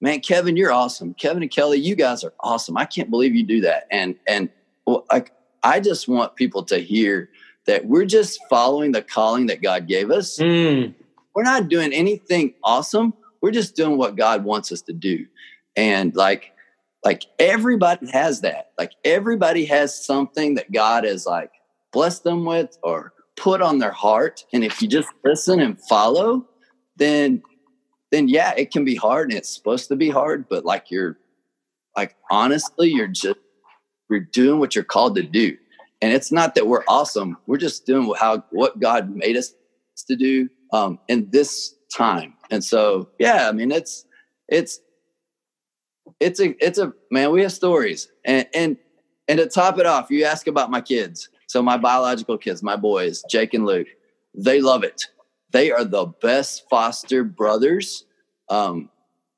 man, 0.00 0.20
Kevin, 0.20 0.56
you're 0.56 0.72
awesome. 0.72 1.14
Kevin 1.14 1.42
and 1.42 1.50
Kelly, 1.50 1.78
you 1.78 1.94
guys 1.94 2.24
are 2.24 2.34
awesome. 2.40 2.76
I 2.76 2.84
can't 2.84 3.10
believe 3.10 3.34
you 3.34 3.44
do 3.44 3.60
that. 3.62 3.86
And 3.90 4.16
and 4.26 4.50
like 5.10 5.32
I 5.62 5.80
just 5.80 6.08
want 6.08 6.36
people 6.36 6.62
to 6.64 6.78
hear 6.78 7.30
that 7.66 7.86
we're 7.86 8.04
just 8.04 8.40
following 8.48 8.92
the 8.92 9.02
calling 9.02 9.46
that 9.46 9.62
God 9.62 9.88
gave 9.88 10.10
us. 10.10 10.38
Mm. 10.38 10.94
We're 11.34 11.42
not 11.42 11.68
doing 11.68 11.92
anything 11.92 12.54
awesome. 12.62 13.12
We're 13.42 13.50
just 13.50 13.76
doing 13.76 13.98
what 13.98 14.16
God 14.16 14.44
wants 14.44 14.70
us 14.72 14.82
to 14.82 14.92
do. 14.92 15.26
And 15.76 16.14
like 16.14 16.52
like 17.04 17.24
everybody 17.38 18.10
has 18.10 18.40
that. 18.40 18.72
Like 18.78 18.92
everybody 19.04 19.64
has 19.66 20.04
something 20.04 20.54
that 20.54 20.72
God 20.72 21.04
has 21.04 21.26
like 21.26 21.50
blessed 21.92 22.24
them 22.24 22.44
with 22.44 22.78
or 22.82 23.12
put 23.36 23.62
on 23.62 23.78
their 23.78 23.92
heart. 23.92 24.44
And 24.52 24.64
if 24.64 24.80
you 24.80 24.88
just 24.88 25.08
listen 25.24 25.60
and 25.60 25.80
follow, 25.80 26.46
then 26.96 27.42
then 28.10 28.28
yeah, 28.28 28.54
it 28.56 28.70
can 28.70 28.84
be 28.84 28.94
hard 28.94 29.30
and 29.30 29.38
it's 29.38 29.54
supposed 29.54 29.88
to 29.88 29.96
be 29.96 30.10
hard, 30.10 30.48
but 30.48 30.64
like 30.64 30.90
you're 30.90 31.18
like 31.96 32.16
honestly, 32.30 32.88
you're 32.88 33.08
just 33.08 33.38
you're 34.10 34.20
doing 34.20 34.60
what 34.60 34.74
you're 34.74 34.84
called 34.84 35.16
to 35.16 35.22
do. 35.22 35.56
And 36.02 36.12
it's 36.12 36.30
not 36.30 36.54
that 36.54 36.66
we're 36.66 36.84
awesome. 36.86 37.36
We're 37.46 37.56
just 37.56 37.86
doing 37.86 38.12
how 38.18 38.44
what 38.50 38.78
God 38.78 39.14
made 39.14 39.36
us 39.36 39.54
to 40.08 40.16
do 40.16 40.48
um 40.72 40.98
in 41.08 41.30
this 41.30 41.74
time. 41.94 42.34
And 42.50 42.62
so 42.62 43.08
yeah, 43.18 43.48
I 43.48 43.52
mean 43.52 43.72
it's 43.72 44.04
it's 44.48 44.80
it's 46.20 46.40
a 46.40 46.64
it's 46.64 46.78
a 46.78 46.92
man 47.10 47.30
we 47.30 47.42
have 47.42 47.52
stories 47.52 48.08
and 48.24 48.46
and 48.54 48.76
and 49.28 49.38
to 49.38 49.46
top 49.46 49.78
it 49.78 49.86
off 49.86 50.10
you 50.10 50.24
ask 50.24 50.46
about 50.46 50.70
my 50.70 50.80
kids 50.80 51.28
so 51.46 51.62
my 51.62 51.76
biological 51.76 52.38
kids 52.38 52.62
my 52.62 52.76
boys 52.76 53.24
jake 53.28 53.54
and 53.54 53.66
luke 53.66 53.88
they 54.34 54.60
love 54.60 54.84
it 54.84 55.06
they 55.56 55.70
are 55.70 55.84
the 55.84 56.04
best 56.20 56.68
foster 56.68 57.24
brothers 57.24 58.04
um, 58.50 58.90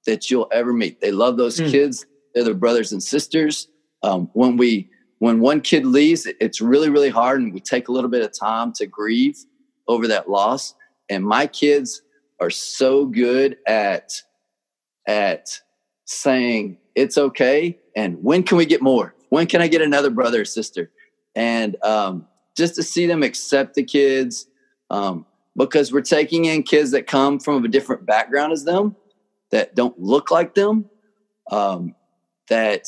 that 0.04 0.28
you'll 0.28 0.48
ever 0.50 0.72
meet. 0.72 1.00
They 1.00 1.12
love 1.12 1.36
those 1.36 1.60
mm. 1.60 1.70
kids. 1.70 2.06
They're 2.34 2.42
their 2.42 2.54
brothers 2.54 2.90
and 2.90 3.00
sisters. 3.00 3.68
Um, 4.02 4.28
when 4.32 4.56
we 4.56 4.90
when 5.20 5.38
one 5.38 5.60
kid 5.60 5.84
leaves 5.86 6.26
it's 6.40 6.60
really 6.60 6.90
really 6.90 7.08
hard 7.08 7.40
and 7.40 7.52
we 7.52 7.60
take 7.60 7.88
a 7.88 7.92
little 7.92 8.10
bit 8.10 8.22
of 8.22 8.36
time 8.36 8.72
to 8.74 8.86
grieve 8.86 9.36
over 9.86 10.08
that 10.08 10.28
loss. 10.28 10.74
And 11.08 11.24
my 11.24 11.46
kids 11.46 12.02
are 12.40 12.50
so 12.50 13.06
good 13.06 13.56
at 13.66 14.10
at 15.06 15.48
saying 16.04 16.78
it's 16.96 17.16
okay 17.16 17.78
and 17.94 18.22
when 18.24 18.42
can 18.42 18.58
we 18.58 18.66
get 18.66 18.82
more? 18.82 19.14
When 19.28 19.46
can 19.46 19.62
i 19.62 19.68
get 19.68 19.82
another 19.82 20.10
brother 20.10 20.40
or 20.40 20.44
sister? 20.44 20.90
And 21.36 21.76
um, 21.84 22.26
just 22.56 22.74
to 22.74 22.82
see 22.82 23.06
them 23.06 23.22
accept 23.22 23.74
the 23.74 23.84
kids 23.84 24.48
um, 24.90 25.26
because 25.58 25.92
we're 25.92 26.00
taking 26.00 26.46
in 26.46 26.62
kids 26.62 26.92
that 26.92 27.06
come 27.06 27.38
from 27.38 27.64
a 27.64 27.68
different 27.68 28.06
background 28.06 28.52
as 28.52 28.64
them 28.64 28.96
that 29.50 29.74
don't 29.74 29.98
look 29.98 30.30
like 30.30 30.54
them 30.54 30.86
um, 31.50 31.94
that 32.48 32.86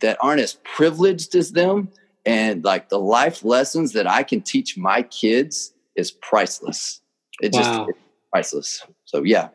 that 0.00 0.18
aren't 0.20 0.40
as 0.40 0.58
privileged 0.64 1.34
as 1.34 1.52
them 1.52 1.88
and 2.26 2.64
like 2.64 2.88
the 2.88 2.98
life 2.98 3.44
lessons 3.44 3.92
that 3.92 4.06
i 4.06 4.22
can 4.22 4.42
teach 4.42 4.76
my 4.76 5.02
kids 5.02 5.72
is 5.96 6.10
priceless 6.10 7.00
it 7.40 7.52
wow. 7.54 7.86
just 7.86 7.98
priceless 8.30 8.86
so 9.04 9.22
yeah 9.22 9.48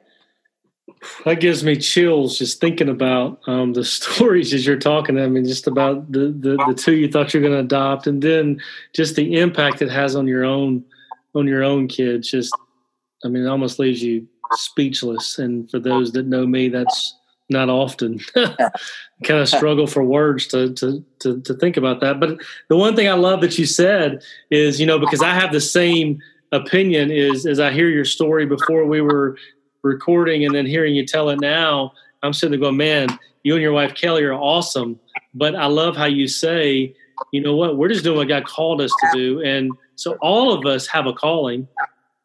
that 1.26 1.40
gives 1.40 1.64
me 1.64 1.76
chills 1.76 2.38
just 2.38 2.60
thinking 2.62 2.90
about 2.90 3.40
um, 3.48 3.74
the 3.74 3.84
stories 3.86 4.54
as 4.54 4.66
you're 4.66 4.80
talking. 4.80 5.20
I 5.20 5.28
mean, 5.28 5.46
just 5.46 5.68
about 5.68 6.12
the, 6.12 6.28
the, 6.28 6.58
the 6.68 6.74
two 6.76 6.96
you 6.96 7.12
thought 7.12 7.34
you're 7.34 7.42
going 7.42 7.54
to 7.54 7.60
adopt, 7.60 8.08
and 8.08 8.22
then 8.22 8.62
just 8.94 9.16
the 9.16 9.40
impact 9.40 9.82
it 9.82 9.90
has 9.90 10.16
on 10.16 10.28
your 10.28 10.46
own 10.46 10.84
on 11.36 11.48
your 11.48 11.64
own 11.64 11.88
kids. 11.88 12.32
Just, 12.32 12.54
I 13.24 13.28
mean, 13.28 13.44
it 13.44 13.50
almost 13.50 13.80
leaves 13.80 14.02
you 14.02 14.28
speechless. 14.54 15.40
And 15.40 15.70
for 15.70 15.80
those 15.80 16.12
that 16.14 16.28
know 16.28 16.46
me, 16.46 16.70
that's 16.70 17.16
not 17.50 17.70
often. 17.70 18.20
kind 18.36 19.40
of 19.40 19.48
struggle 19.50 19.88
for 19.88 20.04
words 20.04 20.48
to, 20.48 20.74
to 20.74 21.04
to 21.20 21.42
to 21.42 21.54
think 21.56 21.78
about 21.78 22.02
that. 22.02 22.20
But 22.20 22.40
the 22.70 22.78
one 22.78 22.96
thing 22.96 23.08
I 23.08 23.14
love 23.14 23.42
that 23.42 23.58
you 23.58 23.66
said 23.66 24.24
is, 24.50 24.80
you 24.80 24.86
know, 24.86 25.00
because 25.00 25.22
I 25.22 25.34
have 25.34 25.52
the 25.52 25.62
same 25.62 26.20
opinion 26.52 27.12
is 27.12 27.46
as 27.46 27.60
I 27.60 27.72
hear 27.72 27.90
your 27.90 28.06
story 28.06 28.46
before 28.46 28.86
we 28.86 29.02
were 29.02 29.38
recording 29.84 30.46
and 30.46 30.56
then 30.56 30.66
hearing 30.66 30.96
you 30.96 31.06
tell 31.06 31.30
it 31.30 31.40
now, 31.40 31.92
I'm 32.24 32.34
sitting 32.34 32.52
there 32.52 32.60
going, 32.60 32.78
man, 32.78 33.10
you 33.44 33.54
and 33.54 33.62
your 33.62 33.74
wife 33.74 33.94
Kelly 33.94 34.24
are 34.24 34.34
awesome. 34.34 35.00
But 35.34 35.56
I 35.56 35.68
love 35.68 35.96
how 35.96 36.06
you 36.06 36.28
say, 36.28 36.96
you 37.32 37.42
know 37.42 37.56
what, 37.56 37.78
we're 37.78 37.90
just 37.90 38.04
doing 38.04 38.18
what 38.18 38.28
God 38.28 38.46
called 38.46 38.82
us 38.82 38.92
to 38.92 39.10
do. 39.14 39.42
And 39.42 39.72
so 39.96 40.18
all 40.22 40.54
of 40.54 40.66
us 40.66 40.88
have 40.88 41.06
a 41.06 41.14
calling. 41.14 41.68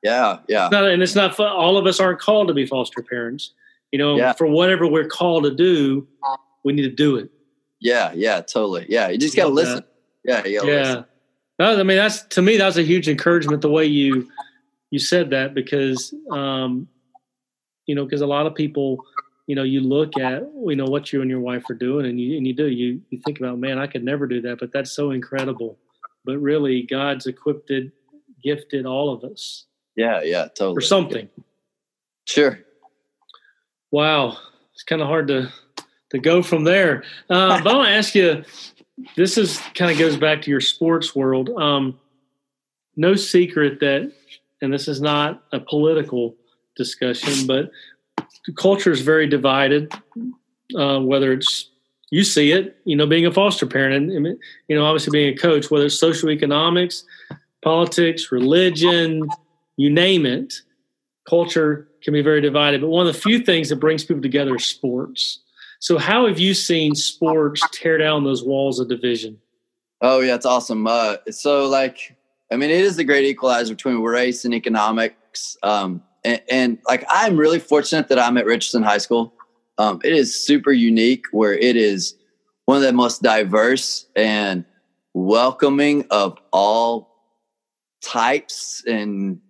Yeah, 0.02 0.38
yeah. 0.48 0.66
It's 0.66 0.72
not, 0.72 0.84
and 0.84 1.02
it's 1.02 1.14
not 1.14 1.38
all 1.38 1.76
of 1.76 1.86
us 1.86 2.00
aren't 2.00 2.20
called 2.20 2.48
to 2.48 2.54
be 2.54 2.66
foster 2.66 3.02
parents. 3.02 3.52
You 3.92 3.98
know, 3.98 4.16
yeah. 4.16 4.32
for 4.32 4.46
whatever 4.46 4.86
we're 4.86 5.08
called 5.08 5.44
to 5.44 5.54
do, 5.54 6.06
we 6.64 6.72
need 6.72 6.82
to 6.82 6.90
do 6.90 7.16
it. 7.16 7.30
Yeah, 7.80 8.12
yeah, 8.14 8.40
totally. 8.40 8.86
Yeah, 8.88 9.08
you 9.08 9.18
just 9.18 9.36
got 9.36 9.44
to 9.44 9.50
listen. 9.50 9.84
That. 10.24 10.46
Yeah, 10.46 10.60
yeah. 10.60 10.78
Listen. 10.78 11.04
I 11.58 11.82
mean, 11.82 11.96
that's 11.96 12.22
to 12.22 12.42
me, 12.42 12.56
that's 12.56 12.76
a 12.76 12.82
huge 12.82 13.08
encouragement 13.08 13.62
the 13.62 13.70
way 13.70 13.84
you 13.84 14.30
you 14.90 14.98
said 14.98 15.30
that 15.30 15.54
because 15.54 16.14
um, 16.30 16.88
you 17.90 17.96
know, 17.96 18.04
because 18.04 18.20
a 18.20 18.26
lot 18.26 18.46
of 18.46 18.54
people, 18.54 19.04
you 19.48 19.56
know, 19.56 19.64
you 19.64 19.80
look 19.80 20.16
at, 20.16 20.42
you 20.64 20.76
know, 20.76 20.84
what 20.84 21.12
you 21.12 21.22
and 21.22 21.28
your 21.28 21.40
wife 21.40 21.68
are 21.68 21.74
doing 21.74 22.06
and 22.06 22.20
you, 22.20 22.36
and 22.36 22.46
you 22.46 22.54
do, 22.54 22.68
you, 22.68 23.00
you 23.10 23.20
think 23.24 23.40
about, 23.40 23.58
man, 23.58 23.80
I 23.80 23.88
could 23.88 24.04
never 24.04 24.28
do 24.28 24.40
that, 24.42 24.60
but 24.60 24.72
that's 24.72 24.92
so 24.92 25.10
incredible 25.10 25.76
but 26.24 26.38
really 26.38 26.82
God's 26.82 27.26
equipped 27.26 27.70
gifted 28.42 28.86
all 28.86 29.12
of 29.12 29.24
us. 29.24 29.66
Yeah, 29.96 30.22
yeah, 30.22 30.48
totally. 30.48 30.74
For 30.74 30.80
something. 30.80 31.28
Sure. 32.26 32.58
Wow, 33.90 34.38
it's 34.72 34.82
kind 34.82 35.02
of 35.02 35.08
hard 35.08 35.28
to 35.28 35.52
to 36.10 36.18
go 36.18 36.42
from 36.42 36.64
there. 36.64 37.04
Uh, 37.28 37.62
but 37.62 37.72
I 37.72 37.76
want 37.76 37.88
to 37.88 37.94
ask 37.94 38.14
you. 38.14 38.44
This 39.16 39.38
is 39.38 39.58
kind 39.74 39.90
of 39.90 39.98
goes 39.98 40.18
back 40.18 40.42
to 40.42 40.50
your 40.50 40.60
sports 40.60 41.16
world. 41.16 41.48
Um, 41.58 41.98
no 42.96 43.14
secret 43.14 43.80
that, 43.80 44.12
and 44.60 44.70
this 44.70 44.88
is 44.88 45.00
not 45.00 45.42
a 45.52 45.60
political 45.60 46.36
discussion, 46.76 47.46
but 47.46 47.70
the 48.46 48.52
culture 48.52 48.92
is 48.92 49.00
very 49.00 49.26
divided. 49.26 49.90
Uh, 50.76 51.00
whether 51.00 51.32
it's 51.32 51.69
you 52.10 52.24
see 52.24 52.52
it, 52.52 52.76
you 52.84 52.96
know, 52.96 53.06
being 53.06 53.26
a 53.26 53.32
foster 53.32 53.66
parent, 53.66 54.12
and 54.12 54.26
you 54.68 54.76
know, 54.76 54.84
obviously 54.84 55.12
being 55.12 55.32
a 55.32 55.36
coach, 55.36 55.70
whether 55.70 55.86
it's 55.86 55.98
social 55.98 56.30
economics, 56.30 57.04
politics, 57.62 58.32
religion, 58.32 59.28
you 59.76 59.90
name 59.90 60.26
it, 60.26 60.54
culture 61.28 61.88
can 62.02 62.12
be 62.12 62.22
very 62.22 62.40
divided. 62.40 62.80
But 62.80 62.88
one 62.88 63.06
of 63.06 63.12
the 63.12 63.20
few 63.20 63.40
things 63.40 63.68
that 63.68 63.76
brings 63.76 64.04
people 64.04 64.22
together 64.22 64.56
is 64.56 64.64
sports. 64.64 65.40
So, 65.78 65.98
how 65.98 66.26
have 66.26 66.38
you 66.38 66.52
seen 66.52 66.94
sports 66.94 67.62
tear 67.72 67.96
down 67.96 68.24
those 68.24 68.42
walls 68.42 68.80
of 68.80 68.88
division? 68.88 69.38
Oh 70.00 70.20
yeah, 70.20 70.34
it's 70.34 70.46
awesome. 70.46 70.86
Uh, 70.86 71.16
so, 71.30 71.66
like, 71.66 72.16
I 72.50 72.56
mean, 72.56 72.70
it 72.70 72.80
is 72.80 72.96
the 72.96 73.04
great 73.04 73.24
equalizer 73.24 73.74
between 73.74 73.98
race 74.00 74.44
and 74.44 74.52
economics. 74.52 75.56
Um, 75.62 76.02
and, 76.24 76.42
and, 76.50 76.78
like, 76.86 77.04
I'm 77.08 77.36
really 77.36 77.58
fortunate 77.58 78.08
that 78.08 78.18
I'm 78.18 78.36
at 78.36 78.44
Richardson 78.44 78.82
High 78.82 78.98
School. 78.98 79.32
Um, 79.80 79.98
it 80.04 80.12
is 80.12 80.44
super 80.46 80.72
unique, 80.72 81.24
where 81.32 81.54
it 81.54 81.74
is 81.74 82.14
one 82.66 82.76
of 82.76 82.82
the 82.82 82.92
most 82.92 83.22
diverse 83.22 84.04
and 84.14 84.66
welcoming 85.14 86.04
of 86.10 86.36
all 86.52 87.16
types 88.02 88.84
and 88.86 89.40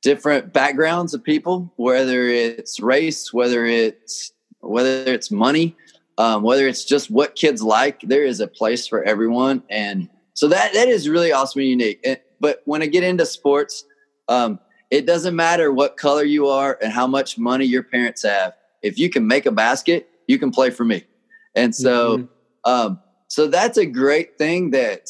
different 0.00 0.52
backgrounds 0.52 1.12
of 1.12 1.24
people, 1.24 1.72
whether 1.74 2.28
it's 2.28 2.78
race, 2.78 3.32
whether 3.32 3.66
it's 3.66 4.30
whether 4.60 5.12
it's 5.12 5.32
money, 5.32 5.74
um, 6.18 6.44
whether 6.44 6.68
it's 6.68 6.84
just 6.84 7.10
what 7.10 7.34
kids 7.34 7.60
like. 7.60 8.00
There 8.02 8.24
is 8.24 8.38
a 8.38 8.46
place 8.46 8.86
for 8.86 9.02
everyone, 9.02 9.64
and 9.68 10.08
so 10.34 10.46
that 10.46 10.72
that 10.72 10.86
is 10.86 11.08
really 11.08 11.32
awesome 11.32 11.62
and 11.62 11.68
unique. 11.68 12.06
But 12.38 12.62
when 12.64 12.80
I 12.80 12.86
get 12.86 13.02
into 13.02 13.26
sports, 13.26 13.84
um, 14.28 14.60
it 14.92 15.04
doesn't 15.04 15.34
matter 15.34 15.72
what 15.72 15.96
color 15.96 16.22
you 16.22 16.46
are 16.46 16.78
and 16.80 16.92
how 16.92 17.08
much 17.08 17.38
money 17.38 17.64
your 17.64 17.82
parents 17.82 18.22
have. 18.22 18.52
If 18.82 18.98
you 18.98 19.10
can 19.10 19.26
make 19.26 19.46
a 19.46 19.52
basket, 19.52 20.08
you 20.26 20.38
can 20.38 20.50
play 20.50 20.70
for 20.70 20.84
me. 20.84 21.04
And 21.54 21.74
so, 21.74 22.18
mm-hmm. 22.18 22.70
um, 22.70 23.00
so 23.28 23.46
that's 23.46 23.78
a 23.78 23.86
great 23.86 24.38
thing 24.38 24.70
that 24.70 25.08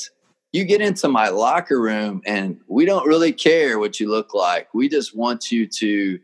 you 0.52 0.64
get 0.64 0.80
into 0.80 1.08
my 1.08 1.28
locker 1.28 1.80
room 1.80 2.22
and 2.24 2.58
we 2.68 2.84
don't 2.84 3.06
really 3.06 3.32
care 3.32 3.78
what 3.78 4.00
you 4.00 4.08
look 4.08 4.32
like. 4.34 4.72
We 4.72 4.88
just 4.88 5.16
want 5.16 5.52
you 5.52 5.66
to 5.66 6.18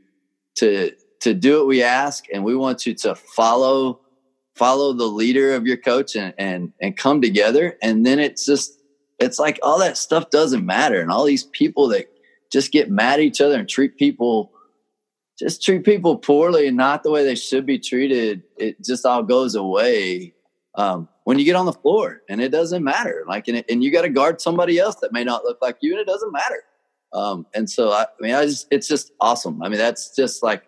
to 0.57 0.93
to 1.21 1.35
do 1.35 1.59
what 1.59 1.67
we 1.67 1.83
ask 1.83 2.25
and 2.33 2.45
we 2.45 2.55
want 2.55 2.87
you 2.87 2.95
to 2.95 3.15
follow 3.15 4.01
follow 4.55 4.93
the 4.93 5.07
leader 5.07 5.55
of 5.55 5.67
your 5.67 5.77
coach 5.77 6.17
and 6.17 6.33
and 6.39 6.73
and 6.81 6.97
come 6.97 7.21
together 7.21 7.77
and 7.83 8.07
then 8.07 8.19
it's 8.19 8.47
just 8.47 8.81
it's 9.19 9.39
like 9.39 9.59
all 9.63 9.79
that 9.79 9.97
stuff 9.97 10.31
doesn't 10.31 10.65
matter 10.65 11.01
and 11.01 11.11
all 11.11 11.25
these 11.25 11.45
people 11.45 11.89
that 11.89 12.07
just 12.53 12.73
get 12.73 12.91
mad 12.91 13.15
at 13.15 13.21
each 13.21 13.41
other 13.41 13.59
and 13.59 13.69
treat 13.69 13.97
people 13.97 14.53
just 15.39 15.63
treat 15.63 15.85
people 15.85 16.17
poorly 16.17 16.69
and 16.69 16.77
not 16.77 17.03
the 17.03 17.11
way 17.11 17.25
they 17.25 17.35
should 17.35 17.67
be 17.67 17.79
treated 17.79 18.43
it 18.57 18.83
just 18.85 19.05
all 19.05 19.23
goes 19.23 19.55
away 19.55 20.35
um, 20.77 21.09
when 21.25 21.39
you 21.39 21.45
get 21.45 21.57
on 21.57 21.67
the 21.67 21.73
floor 21.73 22.23
and 22.29 22.41
it 22.41 22.51
doesn't 22.51 22.85
matter 22.85 23.25
like 23.29 23.49
and, 23.49 23.65
and 23.69 23.83
you 23.83 23.93
got 23.93 24.03
to 24.03 24.09
guard 24.09 24.41
somebody 24.41 24.79
else 24.79 24.97
that 24.97 25.13
may 25.13 25.25
not 25.25 25.45
look 25.45 25.59
like 25.61 25.77
you 25.81 25.93
and 25.93 26.01
it 26.01 26.07
doesn't 26.07 26.33
matter. 26.33 26.63
Um, 27.13 27.47
and 27.55 27.71
so 27.71 27.93
I, 27.93 28.03
I, 28.03 28.23
mean 28.23 28.35
i 28.35 28.45
just 28.45 28.67
it's 28.71 28.89
just 28.89 29.13
awesome. 29.21 29.63
I 29.63 29.69
mean 29.69 29.79
that's 29.79 30.15
just 30.15 30.43
like 30.43 30.65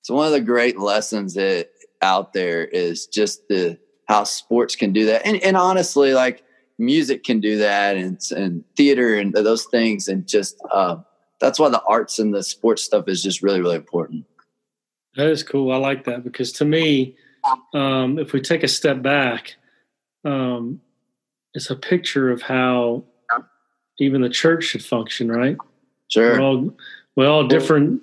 it's 0.00 0.10
one 0.10 0.26
of 0.26 0.32
the 0.32 0.40
great 0.40 0.78
lessons 0.78 1.34
that 1.34 1.70
out 2.02 2.32
there 2.32 2.64
is 2.64 3.06
just 3.06 3.48
the 3.48 3.78
how 4.06 4.24
sports 4.24 4.76
can 4.76 4.92
do 4.92 5.06
that 5.06 5.26
and, 5.26 5.42
and 5.42 5.56
honestly 5.56 6.12
like 6.12 6.44
music 6.78 7.24
can 7.24 7.40
do 7.40 7.56
that 7.58 7.96
and, 7.96 8.20
and 8.36 8.62
theater 8.76 9.16
and 9.16 9.32
those 9.32 9.64
things 9.64 10.08
and 10.08 10.28
just 10.28 10.60
uh, 10.72 10.96
that's 11.40 11.58
why 11.58 11.68
the 11.68 11.82
arts 11.82 12.18
and 12.18 12.32
the 12.32 12.42
sports 12.42 12.82
stuff 12.82 13.08
is 13.08 13.22
just 13.22 13.42
really 13.42 13.60
really 13.60 13.76
important 13.76 14.24
that 15.16 15.28
is 15.28 15.42
cool 15.42 15.72
i 15.72 15.76
like 15.76 16.04
that 16.04 16.24
because 16.24 16.52
to 16.52 16.64
me 16.64 17.16
um, 17.72 18.18
if 18.18 18.32
we 18.32 18.40
take 18.40 18.62
a 18.62 18.68
step 18.68 19.02
back, 19.02 19.56
um, 20.24 20.80
it's 21.54 21.70
a 21.70 21.76
picture 21.76 22.30
of 22.30 22.42
how 22.42 23.04
even 23.98 24.22
the 24.22 24.28
church 24.28 24.64
should 24.64 24.84
function, 24.84 25.30
right? 25.30 25.56
Sure. 26.08 26.32
We're 26.32 26.40
all, 26.40 26.76
we're 27.16 27.28
all 27.28 27.46
different, 27.46 28.02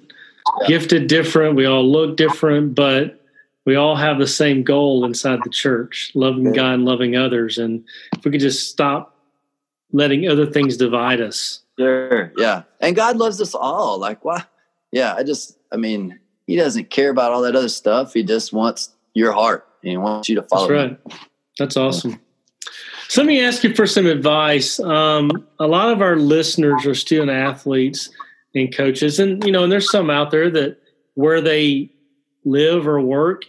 yeah. 0.61 0.67
gifted 0.67 1.07
different. 1.07 1.55
We 1.55 1.65
all 1.65 1.89
look 1.89 2.17
different, 2.17 2.75
but 2.75 3.21
we 3.65 3.75
all 3.75 3.95
have 3.95 4.19
the 4.19 4.27
same 4.27 4.63
goal 4.63 5.05
inside 5.05 5.39
the 5.43 5.49
church 5.49 6.11
loving 6.15 6.47
yeah. 6.47 6.51
God 6.53 6.73
and 6.75 6.85
loving 6.85 7.15
others. 7.15 7.57
And 7.57 7.83
if 8.15 8.23
we 8.23 8.31
could 8.31 8.39
just 8.39 8.69
stop 8.69 9.17
letting 9.91 10.27
other 10.27 10.45
things 10.45 10.77
divide 10.77 11.19
us. 11.19 11.59
Sure. 11.81 12.33
Yeah. 12.37 12.63
And 12.79 12.95
God 12.95 13.17
loves 13.17 13.41
us 13.41 13.53
all. 13.53 13.99
Like, 13.99 14.23
why? 14.23 14.43
Yeah. 14.91 15.15
I 15.15 15.23
just, 15.23 15.57
I 15.71 15.77
mean, 15.77 16.19
He 16.47 16.55
doesn't 16.55 16.89
care 16.89 17.09
about 17.09 17.31
all 17.31 17.41
that 17.41 17.55
other 17.55 17.69
stuff. 17.69 18.13
He 18.13 18.23
just 18.23 18.53
wants 18.53 18.89
your 19.13 19.31
heart 19.31 19.67
and 19.83 19.91
he 19.91 19.97
wants 19.97 20.29
you 20.29 20.35
to 20.35 20.43
follow. 20.43 20.67
That's 20.67 20.91
right. 20.91 21.13
Him. 21.13 21.19
That's 21.57 21.77
awesome. 21.77 22.19
So 23.07 23.21
let 23.21 23.27
me 23.27 23.43
ask 23.43 23.63
you 23.63 23.75
for 23.75 23.85
some 23.85 24.05
advice. 24.05 24.79
Um, 24.79 25.45
a 25.59 25.67
lot 25.67 25.91
of 25.91 26.01
our 26.01 26.15
listeners 26.15 26.85
are 26.85 26.95
student 26.95 27.29
athletes 27.29 28.09
and 28.55 28.73
coaches, 28.73 29.19
and 29.19 29.43
you 29.43 29.51
know, 29.51 29.63
and 29.63 29.71
there's 29.71 29.91
some 29.91 30.09
out 30.09 30.31
there 30.31 30.49
that 30.49 30.77
where 31.15 31.41
they 31.41 31.91
live 32.45 32.87
or 32.87 33.01
work 33.01 33.43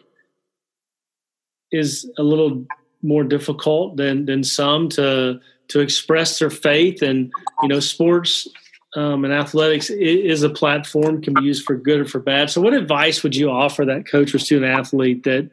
is 1.70 2.10
a 2.18 2.22
little 2.22 2.66
more 3.02 3.22
difficult 3.22 3.96
than 3.96 4.26
than 4.26 4.42
some 4.42 4.88
to 4.90 5.40
to 5.72 5.80
express 5.80 6.38
their 6.38 6.50
faith 6.50 7.02
and 7.02 7.32
you 7.62 7.68
know 7.68 7.80
sports 7.80 8.48
um, 8.94 9.24
and 9.24 9.32
athletics 9.32 9.88
is 9.88 10.42
a 10.42 10.50
platform 10.50 11.22
can 11.22 11.34
be 11.34 11.42
used 11.42 11.64
for 11.64 11.76
good 11.76 12.00
or 12.00 12.04
for 12.04 12.20
bad. 12.20 12.50
So, 12.50 12.60
what 12.60 12.74
advice 12.74 13.22
would 13.22 13.34
you 13.34 13.50
offer 13.50 13.84
that 13.86 14.06
coach 14.06 14.34
or 14.34 14.38
student 14.38 14.70
athlete 14.70 15.22
that 15.24 15.50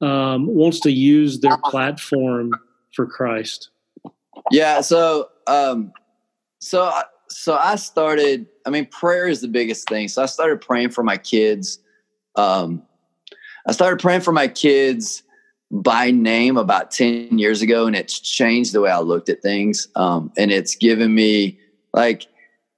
um, 0.00 0.46
wants 0.46 0.80
to 0.80 0.90
use 0.90 1.38
their 1.40 1.56
platform 1.64 2.52
for 2.92 3.06
Christ? 3.06 3.70
Yeah. 4.50 4.80
So, 4.80 5.28
um, 5.46 5.92
so, 6.58 6.92
so 7.28 7.54
I 7.56 7.76
started. 7.76 8.46
I 8.66 8.70
mean, 8.70 8.86
prayer 8.86 9.28
is 9.28 9.40
the 9.40 9.48
biggest 9.48 9.88
thing. 9.88 10.08
So 10.08 10.22
I 10.22 10.26
started 10.26 10.60
praying 10.60 10.90
for 10.90 11.04
my 11.04 11.16
kids. 11.16 11.78
Um, 12.34 12.82
I 13.66 13.72
started 13.72 14.00
praying 14.00 14.22
for 14.22 14.32
my 14.32 14.48
kids 14.48 15.22
by 15.72 16.10
name 16.10 16.58
about 16.58 16.90
10 16.90 17.38
years 17.38 17.62
ago 17.62 17.86
and 17.86 17.96
it's 17.96 18.20
changed 18.20 18.74
the 18.74 18.80
way 18.82 18.90
I 18.90 19.00
looked 19.00 19.30
at 19.30 19.40
things. 19.40 19.88
Um, 19.96 20.30
and 20.36 20.52
it's 20.52 20.76
given 20.76 21.14
me 21.14 21.58
like 21.94 22.26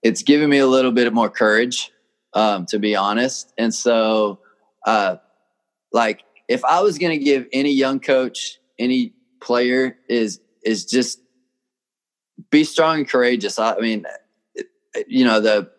it's 0.02 0.22
given 0.22 0.48
me 0.48 0.58
a 0.58 0.66
little 0.66 0.92
bit 0.92 1.08
of 1.08 1.12
more 1.12 1.28
courage, 1.28 1.90
um, 2.34 2.66
to 2.66 2.78
be 2.78 2.94
honest. 2.94 3.52
And 3.58 3.74
so, 3.74 4.38
uh, 4.86 5.16
like, 5.92 6.22
if 6.46 6.64
I 6.64 6.82
was 6.82 6.98
going 6.98 7.18
to 7.18 7.24
give 7.24 7.46
any 7.52 7.72
young 7.72 8.00
coach, 8.00 8.58
any 8.78 9.14
player, 9.40 9.96
is 10.08 10.40
is 10.62 10.84
just 10.84 11.20
be 12.50 12.64
strong 12.64 12.98
and 12.98 13.08
courageous. 13.08 13.58
I, 13.58 13.74
I 13.74 13.80
mean, 13.80 14.04
you 15.06 15.24
know 15.24 15.40
the 15.40 15.70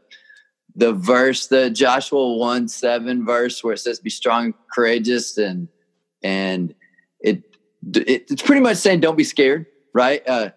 the 0.75 0.91
verse, 0.91 1.47
the 1.47 1.69
Joshua 1.69 2.35
one 2.35 2.67
seven 2.67 3.25
verse, 3.25 3.63
where 3.63 3.73
it 3.73 3.79
says, 3.79 3.99
"Be 3.99 4.09
strong, 4.09 4.45
and 4.45 4.53
courageous," 4.73 5.37
and 5.37 5.67
and 6.23 6.73
it, 7.19 7.43
it 7.93 8.31
it's 8.31 8.41
pretty 8.41 8.61
much 8.61 8.77
saying, 8.77 8.99
"Don't 8.99 9.17
be 9.17 9.23
scared." 9.23 9.65
Right? 9.93 10.27
Uh, 10.27 10.49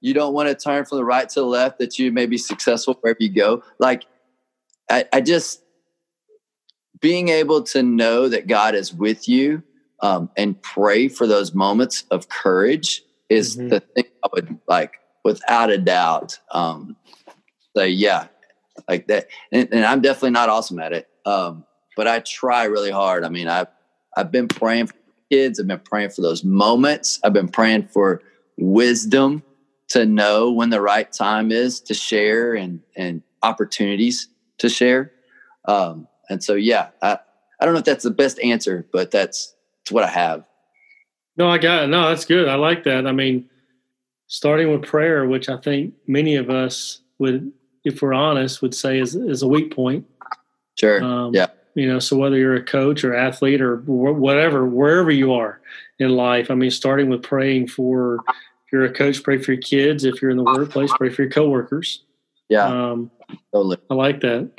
you 0.00 0.14
don't 0.14 0.34
want 0.34 0.48
to 0.48 0.54
turn 0.54 0.84
from 0.84 0.98
the 0.98 1.04
right 1.04 1.28
to 1.28 1.40
the 1.40 1.46
left 1.46 1.78
that 1.78 1.98
you 1.98 2.12
may 2.12 2.26
be 2.26 2.38
successful 2.38 2.96
wherever 3.00 3.18
you 3.20 3.28
go 3.28 3.62
like 3.78 4.04
I, 4.90 5.04
I 5.12 5.20
just 5.20 5.62
being 7.00 7.28
able 7.28 7.62
to 7.64 7.82
know 7.82 8.28
that 8.28 8.46
god 8.46 8.74
is 8.74 8.92
with 8.94 9.28
you 9.28 9.62
um, 10.00 10.30
and 10.36 10.60
pray 10.60 11.08
for 11.08 11.26
those 11.26 11.54
moments 11.54 12.04
of 12.10 12.28
courage 12.28 13.02
is 13.28 13.56
mm-hmm. 13.56 13.68
the 13.68 13.80
thing 13.80 14.04
i 14.24 14.28
would 14.32 14.58
like 14.68 14.92
without 15.24 15.70
a 15.70 15.78
doubt 15.78 16.38
um, 16.52 16.96
say 17.76 17.88
yeah 17.88 18.28
like 18.88 19.06
that 19.08 19.28
and, 19.52 19.68
and, 19.72 19.84
i'm 19.84 20.00
definitely 20.00 20.30
not 20.30 20.48
awesome 20.48 20.78
at 20.78 20.92
it 20.92 21.08
um, 21.24 21.64
but 21.96 22.06
i 22.06 22.20
try 22.20 22.64
really 22.64 22.90
hard 22.90 23.24
i 23.24 23.28
mean 23.28 23.48
i've 23.48 23.68
i've 24.16 24.30
been 24.30 24.46
praying 24.46 24.86
for 24.86 24.94
kids 25.30 25.58
i've 25.58 25.66
been 25.66 25.78
praying 25.80 26.10
for 26.10 26.22
those 26.22 26.44
moments 26.44 27.18
i've 27.24 27.32
been 27.32 27.48
praying 27.48 27.86
for 27.88 28.22
wisdom 28.56 29.42
to 29.88 30.04
know 30.04 30.50
when 30.50 30.70
the 30.70 30.80
right 30.80 31.12
time 31.12 31.52
is 31.52 31.80
to 31.80 31.94
share 31.94 32.54
and 32.54 32.80
and 32.96 33.22
opportunities 33.42 34.28
to 34.58 34.68
share. 34.68 35.12
Um, 35.66 36.08
and 36.28 36.42
so, 36.42 36.54
yeah, 36.54 36.88
I, 37.02 37.18
I 37.60 37.64
don't 37.64 37.74
know 37.74 37.80
if 37.80 37.84
that's 37.84 38.04
the 38.04 38.10
best 38.10 38.38
answer, 38.40 38.86
but 38.92 39.10
that's, 39.10 39.54
that's 39.80 39.92
what 39.92 40.04
I 40.04 40.08
have. 40.08 40.46
No, 41.36 41.48
I 41.48 41.58
got 41.58 41.84
it. 41.84 41.86
No, 41.88 42.08
that's 42.08 42.24
good. 42.24 42.48
I 42.48 42.54
like 42.54 42.84
that. 42.84 43.06
I 43.06 43.12
mean, 43.12 43.48
starting 44.26 44.70
with 44.70 44.82
prayer, 44.82 45.26
which 45.26 45.48
I 45.48 45.56
think 45.58 45.94
many 46.06 46.36
of 46.36 46.50
us 46.50 47.00
would, 47.18 47.52
if 47.84 48.02
we're 48.02 48.14
honest, 48.14 48.62
would 48.62 48.74
say 48.74 48.98
is, 48.98 49.14
is 49.14 49.42
a 49.42 49.48
weak 49.48 49.74
point. 49.74 50.06
Sure. 50.76 51.02
Um, 51.02 51.34
yeah. 51.34 51.46
You 51.76 51.86
know, 51.86 51.98
so 51.98 52.16
whether 52.16 52.38
you're 52.38 52.54
a 52.54 52.64
coach 52.64 53.04
or 53.04 53.14
athlete 53.14 53.60
or 53.60 53.76
whatever, 53.76 54.64
wherever 54.64 55.10
you 55.10 55.34
are 55.34 55.60
in 55.98 56.08
life, 56.08 56.50
I 56.50 56.54
mean, 56.54 56.70
starting 56.70 57.10
with 57.10 57.22
praying 57.22 57.68
for, 57.68 58.16
if 58.16 58.72
you're 58.72 58.86
a 58.86 58.92
coach, 58.92 59.22
pray 59.22 59.36
for 59.36 59.52
your 59.52 59.60
kids. 59.60 60.04
If 60.04 60.22
you're 60.22 60.30
in 60.30 60.38
the 60.38 60.42
workplace, 60.42 60.90
pray 60.96 61.10
for 61.10 61.22
your 61.22 61.30
coworkers. 61.30 62.02
Yeah. 62.48 62.64
Um, 62.64 63.10
totally. 63.52 63.76
I 63.90 63.94
like 63.94 64.20
that. 64.22 64.50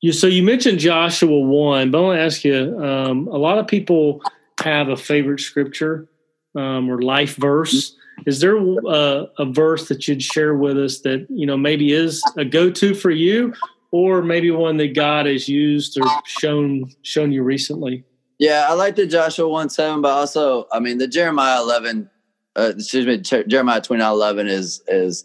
You, 0.00 0.12
so 0.12 0.26
you 0.26 0.42
mentioned 0.42 0.80
Joshua 0.80 1.38
1, 1.38 1.92
but 1.92 1.98
I 1.98 2.00
want 2.00 2.18
to 2.18 2.22
ask 2.22 2.44
you 2.44 2.84
um, 2.84 3.28
a 3.28 3.38
lot 3.38 3.58
of 3.58 3.68
people 3.68 4.22
have 4.64 4.88
a 4.88 4.96
favorite 4.96 5.38
scripture 5.38 6.08
um, 6.56 6.90
or 6.90 7.00
life 7.00 7.36
verse. 7.36 7.94
Is 8.26 8.40
there 8.40 8.56
a, 8.56 8.86
uh, 8.86 9.26
a 9.38 9.44
verse 9.44 9.86
that 9.88 10.08
you'd 10.08 10.22
share 10.22 10.56
with 10.56 10.76
us 10.76 11.00
that 11.00 11.26
you 11.30 11.46
know 11.46 11.56
maybe 11.56 11.92
is 11.92 12.24
a 12.36 12.44
go-to 12.44 12.94
for 12.94 13.10
you, 13.10 13.52
or 13.96 14.22
maybe 14.22 14.50
one 14.50 14.76
that 14.76 14.94
God 14.94 15.26
has 15.26 15.48
used 15.48 15.98
or 15.98 16.06
shown 16.26 16.90
shown 17.02 17.32
you 17.32 17.42
recently? 17.42 18.04
Yeah, 18.38 18.66
I 18.68 18.74
like 18.74 18.96
the 18.96 19.06
Joshua 19.06 19.48
one 19.48 19.70
seven, 19.70 20.02
but 20.02 20.10
also 20.10 20.66
I 20.70 20.80
mean 20.80 20.98
the 20.98 21.08
Jeremiah 21.08 21.60
eleven, 21.60 22.10
uh, 22.56 22.72
excuse 22.76 23.06
me, 23.06 23.18
Jeremiah 23.18 23.80
twenty 23.80 24.02
nine 24.02 24.12
eleven 24.12 24.46
is 24.46 24.82
is 24.86 25.24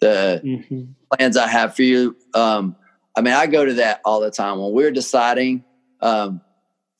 the 0.00 0.40
mm-hmm. 0.44 0.84
plans 1.12 1.36
I 1.36 1.48
have 1.48 1.76
for 1.76 1.82
you. 1.82 2.16
Um, 2.34 2.76
I 3.16 3.20
mean, 3.20 3.34
I 3.34 3.46
go 3.46 3.64
to 3.64 3.74
that 3.74 4.00
all 4.04 4.20
the 4.20 4.30
time 4.30 4.58
when 4.58 4.72
we're 4.72 4.90
deciding 4.90 5.64
um, 6.00 6.40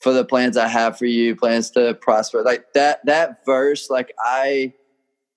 for 0.00 0.12
the 0.12 0.24
plans 0.24 0.57
I 0.57 0.68
have 0.68 0.98
for 0.98 1.07
you, 1.07 1.35
plans 1.35 1.70
to 1.72 1.94
prosper. 1.94 2.42
Like 2.42 2.72
that 2.74 3.04
that 3.07 3.44
verse, 3.44 3.90
like 3.90 4.12
I 4.18 4.74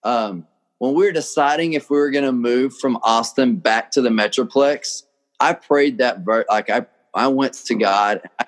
um 0.03 0.45
when 0.77 0.93
we 0.93 1.07
are 1.07 1.11
deciding 1.11 1.73
if 1.73 1.89
we 1.89 1.97
were 1.97 2.11
gonna 2.11 2.31
move 2.31 2.77
from 2.77 2.97
Austin 3.03 3.55
back 3.55 3.91
to 3.91 4.01
the 4.01 4.09
Metroplex, 4.09 5.03
I 5.41 5.53
prayed 5.53 5.97
that 5.97 6.19
verse 6.19 6.45
like 6.49 6.69
I 6.69 6.85
I 7.13 7.27
went 7.27 7.53
to 7.53 7.75
God, 7.75 8.21
I, 8.39 8.45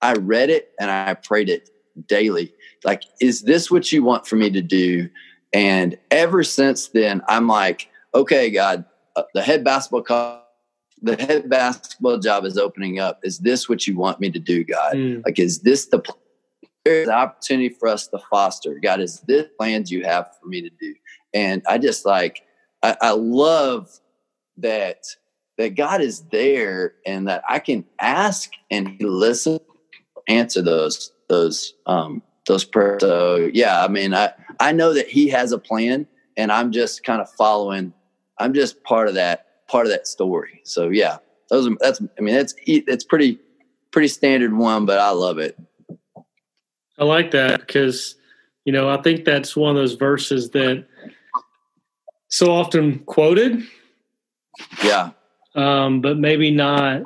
I 0.00 0.12
read 0.14 0.50
it 0.50 0.72
and 0.80 0.90
I 0.90 1.14
prayed 1.14 1.48
it 1.48 1.70
daily. 2.08 2.52
Like, 2.84 3.02
is 3.20 3.42
this 3.42 3.70
what 3.70 3.92
you 3.92 4.02
want 4.02 4.26
for 4.26 4.36
me 4.36 4.50
to 4.50 4.62
do? 4.62 5.08
And 5.52 5.96
ever 6.10 6.42
since 6.42 6.88
then, 6.88 7.22
I'm 7.28 7.46
like, 7.46 7.88
okay, 8.14 8.50
God, 8.50 8.84
uh, 9.14 9.22
the 9.34 9.42
head 9.42 9.62
basketball 9.62 10.02
coach 10.02 10.42
the 11.02 11.16
head 11.16 11.50
basketball 11.50 12.18
job 12.18 12.44
is 12.44 12.56
opening 12.56 13.00
up. 13.00 13.20
Is 13.24 13.38
this 13.38 13.68
what 13.68 13.86
you 13.86 13.96
want 13.96 14.20
me 14.20 14.30
to 14.30 14.38
do, 14.38 14.64
God? 14.64 14.94
Mm. 14.94 15.24
Like, 15.24 15.38
is 15.38 15.60
this 15.60 15.86
the 15.86 16.02
there's 16.84 17.08
an 17.08 17.14
opportunity 17.14 17.68
for 17.68 17.88
us 17.88 18.06
to 18.08 18.18
foster? 18.30 18.78
God, 18.82 19.00
is 19.00 19.20
this 19.20 19.46
plans 19.58 19.90
you 19.90 20.04
have 20.04 20.30
for 20.40 20.48
me 20.48 20.62
to 20.62 20.70
do? 20.80 20.94
And 21.34 21.62
I 21.68 21.78
just 21.78 22.04
like, 22.04 22.42
I, 22.82 22.96
I 23.00 23.10
love 23.10 23.88
that 24.58 25.04
that 25.58 25.76
God 25.76 26.00
is 26.00 26.22
there 26.30 26.94
and 27.06 27.28
that 27.28 27.42
I 27.48 27.58
can 27.58 27.84
ask 28.00 28.50
and 28.70 28.88
He 28.88 29.04
listens, 29.04 29.60
answer 30.28 30.62
those 30.62 31.12
those 31.28 31.74
um 31.86 32.22
those 32.46 32.64
prayers. 32.64 33.00
So 33.00 33.50
yeah, 33.52 33.84
I 33.84 33.88
mean, 33.88 34.14
I 34.14 34.32
I 34.60 34.72
know 34.72 34.94
that 34.94 35.08
He 35.08 35.28
has 35.28 35.52
a 35.52 35.58
plan, 35.58 36.06
and 36.36 36.52
I'm 36.52 36.72
just 36.72 37.04
kind 37.04 37.20
of 37.20 37.30
following. 37.30 37.92
I'm 38.38 38.54
just 38.54 38.82
part 38.82 39.08
of 39.08 39.14
that 39.14 39.66
part 39.68 39.86
of 39.86 39.92
that 39.92 40.06
story. 40.06 40.60
So 40.64 40.88
yeah, 40.88 41.18
those 41.50 41.66
are, 41.66 41.76
that's 41.80 42.00
I 42.18 42.20
mean 42.20 42.34
that's 42.34 42.54
it's 42.66 43.04
pretty 43.04 43.38
pretty 43.90 44.08
standard 44.08 44.54
one, 44.56 44.86
but 44.86 44.98
I 44.98 45.10
love 45.10 45.38
it. 45.38 45.58
I 46.98 47.04
like 47.04 47.30
that 47.32 47.60
because 47.60 48.16
you 48.64 48.72
know 48.72 48.88
I 48.88 49.00
think 49.02 49.24
that's 49.24 49.56
one 49.56 49.70
of 49.70 49.76
those 49.76 49.94
verses 49.94 50.50
that 50.50 50.86
so 52.28 52.50
often 52.50 53.00
quoted. 53.00 53.62
Yeah. 54.82 55.10
Um, 55.54 56.00
but 56.00 56.18
maybe 56.18 56.50
not 56.50 57.02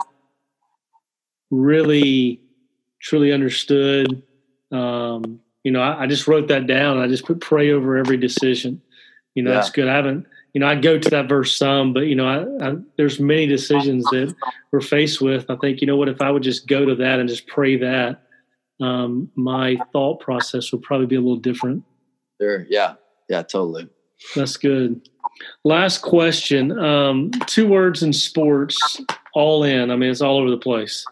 really 1.51 2.41
truly 3.01 3.33
understood. 3.33 4.23
Um, 4.71 5.41
you 5.65 5.73
know, 5.73 5.81
I, 5.81 6.03
I, 6.03 6.07
just 6.07 6.29
wrote 6.29 6.49
that 6.49 6.67
down. 6.67 6.99
I 6.99 7.09
just 7.09 7.25
put 7.25 7.41
pray 7.41 7.73
over 7.73 7.97
every 7.97 8.17
decision. 8.17 8.81
You 9.35 9.43
know, 9.43 9.51
yeah. 9.51 9.57
that's 9.57 9.71
good. 9.71 9.89
I 9.89 9.97
haven't 9.97 10.27
you 10.57 10.61
know, 10.61 10.69
I 10.69 10.75
go 10.75 10.99
to 10.99 11.11
that 11.11 11.29
verse 11.29 11.55
some, 11.55 11.93
but 11.93 12.07
you 12.07 12.15
know, 12.15 12.27
I, 12.27 12.67
I, 12.67 12.77
there's 12.97 13.21
many 13.21 13.47
decisions 13.47 14.05
that 14.05 14.35
we're 14.73 14.81
faced 14.81 15.21
with. 15.21 15.51
I 15.51 15.57
think, 15.57 15.83
you 15.83 15.87
know 15.87 15.99
what, 15.99 16.09
if 16.09 16.23
I 16.23 16.31
would 16.31 16.43
just 16.43 16.67
go 16.67 16.87
to 16.87 16.95
that 16.95 17.21
and 17.21 17.29
just 17.29 17.47
pray 17.47 17.77
that, 17.77 18.23
um, 18.81 19.31
my 19.35 19.77
thought 19.93 20.21
process 20.21 20.73
would 20.73 20.81
probably 20.81 21.09
be 21.09 21.17
a 21.17 21.21
little 21.21 21.37
different. 21.37 21.85
Sure. 22.41 22.65
Yeah. 22.71 22.95
Yeah. 23.29 23.43
Totally. 23.43 23.91
That's 24.35 24.57
good. 24.57 25.09
Last 25.65 26.03
question. 26.03 26.79
Um, 26.79 27.31
two 27.47 27.69
words 27.69 28.03
in 28.03 28.13
sports, 28.13 29.01
all 29.35 29.65
in. 29.65 29.91
I 29.91 29.97
mean, 29.97 30.11
it's 30.11 30.21
all 30.21 30.39
over 30.39 30.51
the 30.51 30.57
place, 30.57 31.05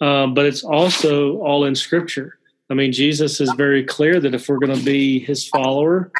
um, 0.00 0.34
but 0.34 0.46
it's 0.46 0.64
also 0.64 1.38
all 1.38 1.64
in 1.64 1.74
Scripture. 1.74 2.38
I 2.70 2.74
mean, 2.74 2.92
Jesus 2.92 3.40
is 3.40 3.52
very 3.52 3.84
clear 3.84 4.18
that 4.20 4.34
if 4.34 4.48
we're 4.48 4.58
going 4.58 4.76
to 4.76 4.84
be 4.84 5.18
His 5.20 5.46
follower, 5.48 6.10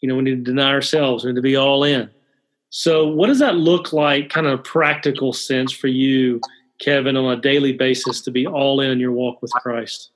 you 0.00 0.08
know, 0.08 0.16
we 0.16 0.22
need 0.22 0.44
to 0.44 0.50
deny 0.50 0.70
ourselves. 0.70 1.24
We 1.24 1.30
need 1.30 1.36
to 1.36 1.42
be 1.42 1.56
all 1.56 1.84
in. 1.84 2.10
So, 2.70 3.08
what 3.08 3.26
does 3.26 3.40
that 3.40 3.56
look 3.56 3.92
like, 3.92 4.30
kind 4.30 4.46
of 4.46 4.62
practical 4.62 5.32
sense 5.32 5.72
for 5.72 5.88
you, 5.88 6.40
Kevin, 6.78 7.16
on 7.16 7.36
a 7.36 7.40
daily 7.40 7.72
basis 7.72 8.20
to 8.22 8.30
be 8.30 8.46
all 8.46 8.80
in 8.80 9.00
your 9.00 9.12
walk 9.12 9.42
with 9.42 9.50
Christ? 9.52 10.10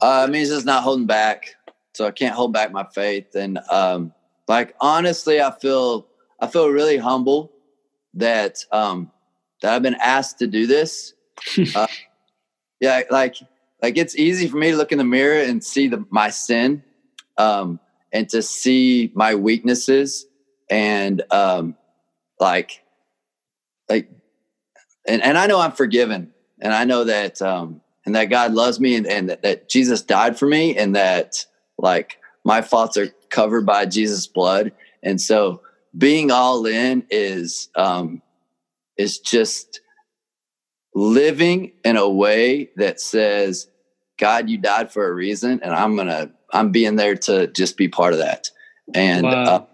Uh, 0.00 0.26
means 0.30 0.48
just 0.48 0.66
not 0.66 0.82
holding 0.82 1.06
back. 1.06 1.54
So 1.92 2.06
I 2.06 2.10
can't 2.10 2.34
hold 2.34 2.52
back 2.52 2.72
my 2.72 2.84
faith, 2.94 3.34
and 3.34 3.58
um, 3.70 4.12
like 4.48 4.74
honestly, 4.80 5.40
I 5.40 5.50
feel 5.50 6.06
I 6.38 6.46
feel 6.46 6.68
really 6.68 6.96
humble 6.96 7.52
that 8.14 8.64
um, 8.72 9.10
that 9.62 9.74
I've 9.74 9.82
been 9.82 9.96
asked 10.00 10.38
to 10.38 10.46
do 10.46 10.66
this. 10.66 11.14
uh, 11.74 11.86
yeah, 12.80 13.02
like 13.10 13.36
like 13.82 13.96
it's 13.96 14.16
easy 14.16 14.46
for 14.48 14.56
me 14.56 14.70
to 14.70 14.76
look 14.76 14.92
in 14.92 14.98
the 14.98 15.04
mirror 15.04 15.42
and 15.42 15.62
see 15.64 15.88
the 15.88 16.04
my 16.10 16.30
sin. 16.30 16.82
Um, 17.36 17.80
and 18.12 18.28
to 18.30 18.42
see 18.42 19.12
my 19.14 19.34
weaknesses 19.34 20.26
and 20.68 21.22
um 21.30 21.76
like 22.38 22.82
like 23.88 24.10
and, 25.06 25.22
and 25.22 25.38
I 25.38 25.46
know 25.46 25.60
I'm 25.60 25.72
forgiven 25.72 26.32
and 26.60 26.72
I 26.72 26.84
know 26.84 27.04
that 27.04 27.40
um 27.42 27.80
and 28.06 28.14
that 28.14 28.26
God 28.26 28.54
loves 28.54 28.80
me 28.80 28.96
and, 28.96 29.06
and 29.06 29.28
that, 29.28 29.42
that 29.42 29.68
Jesus 29.68 30.02
died 30.02 30.38
for 30.38 30.46
me 30.46 30.76
and 30.76 30.96
that 30.96 31.44
like 31.80 32.18
my 32.44 32.62
faults 32.62 32.96
are 32.96 33.08
covered 33.28 33.66
by 33.66 33.86
Jesus 33.86 34.26
blood 34.26 34.72
and 35.02 35.20
so 35.20 35.60
being 35.96 36.30
all 36.30 36.66
in 36.66 37.04
is 37.10 37.68
um 37.74 38.22
is 38.96 39.18
just 39.18 39.80
living 40.94 41.72
in 41.84 41.96
a 41.96 42.08
way 42.08 42.70
that 42.76 43.00
says 43.00 43.68
God 44.18 44.48
you 44.48 44.58
died 44.58 44.92
for 44.92 45.08
a 45.08 45.12
reason 45.12 45.60
and 45.62 45.72
I'm 45.72 45.96
going 45.96 46.08
to 46.08 46.30
I'm 46.52 46.70
being 46.70 46.96
there 46.96 47.14
to 47.16 47.46
just 47.48 47.76
be 47.76 47.88
part 47.88 48.12
of 48.12 48.18
that. 48.18 48.50
And 48.94 49.24
wow. 49.24 49.68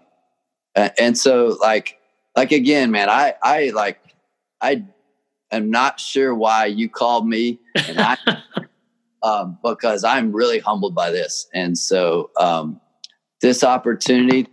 uh, 0.75 0.89
and 0.97 1.17
so 1.17 1.57
like 1.61 1.97
like 2.35 2.51
again, 2.51 2.91
man, 2.91 3.09
I 3.09 3.33
I 3.41 3.71
like 3.73 3.99
I 4.61 4.85
am 5.51 5.71
not 5.71 5.99
sure 5.99 6.35
why 6.35 6.65
you 6.65 6.87
called 6.87 7.27
me, 7.27 7.59
and 7.75 7.99
I 7.99 8.17
um, 9.23 9.57
because 9.63 10.03
I'm 10.03 10.31
really 10.31 10.59
humbled 10.59 10.95
by 10.95 11.11
this, 11.11 11.47
and 11.53 11.77
so 11.77 12.31
um, 12.39 12.79
this 13.41 13.63
opportunity 13.63 14.47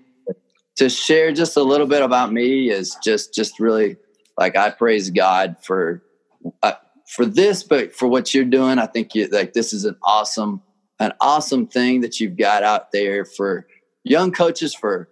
to 0.77 0.89
share 0.89 1.33
just 1.33 1.57
a 1.57 1.63
little 1.63 1.87
bit 1.87 2.03
about 2.03 2.33
me 2.33 2.71
is 2.71 2.97
just 3.03 3.35
just 3.35 3.61
really 3.61 3.97
like 4.39 4.57
I 4.57 4.71
praise 4.71 5.11
God 5.11 5.57
for 5.63 6.03
uh, 6.63 6.73
for 7.09 7.27
this, 7.27 7.63
but 7.63 7.95
for 7.95 8.09
what 8.09 8.35
you're 8.35 8.45
doing. 8.45 8.79
I 8.79 8.87
think 8.87 9.15
you 9.15 9.29
like 9.29 9.53
this 9.53 9.73
is 9.73 9.85
an 9.85 9.97
awesome 10.03 10.63
an 10.99 11.13
awesome 11.21 11.67
thing 11.67 12.01
that 12.01 12.21
you've 12.21 12.37
got 12.37 12.63
out 12.63 12.93
there 12.93 13.25
for 13.25 13.67
young 14.05 14.33
coaches, 14.33 14.75
for 14.75 15.09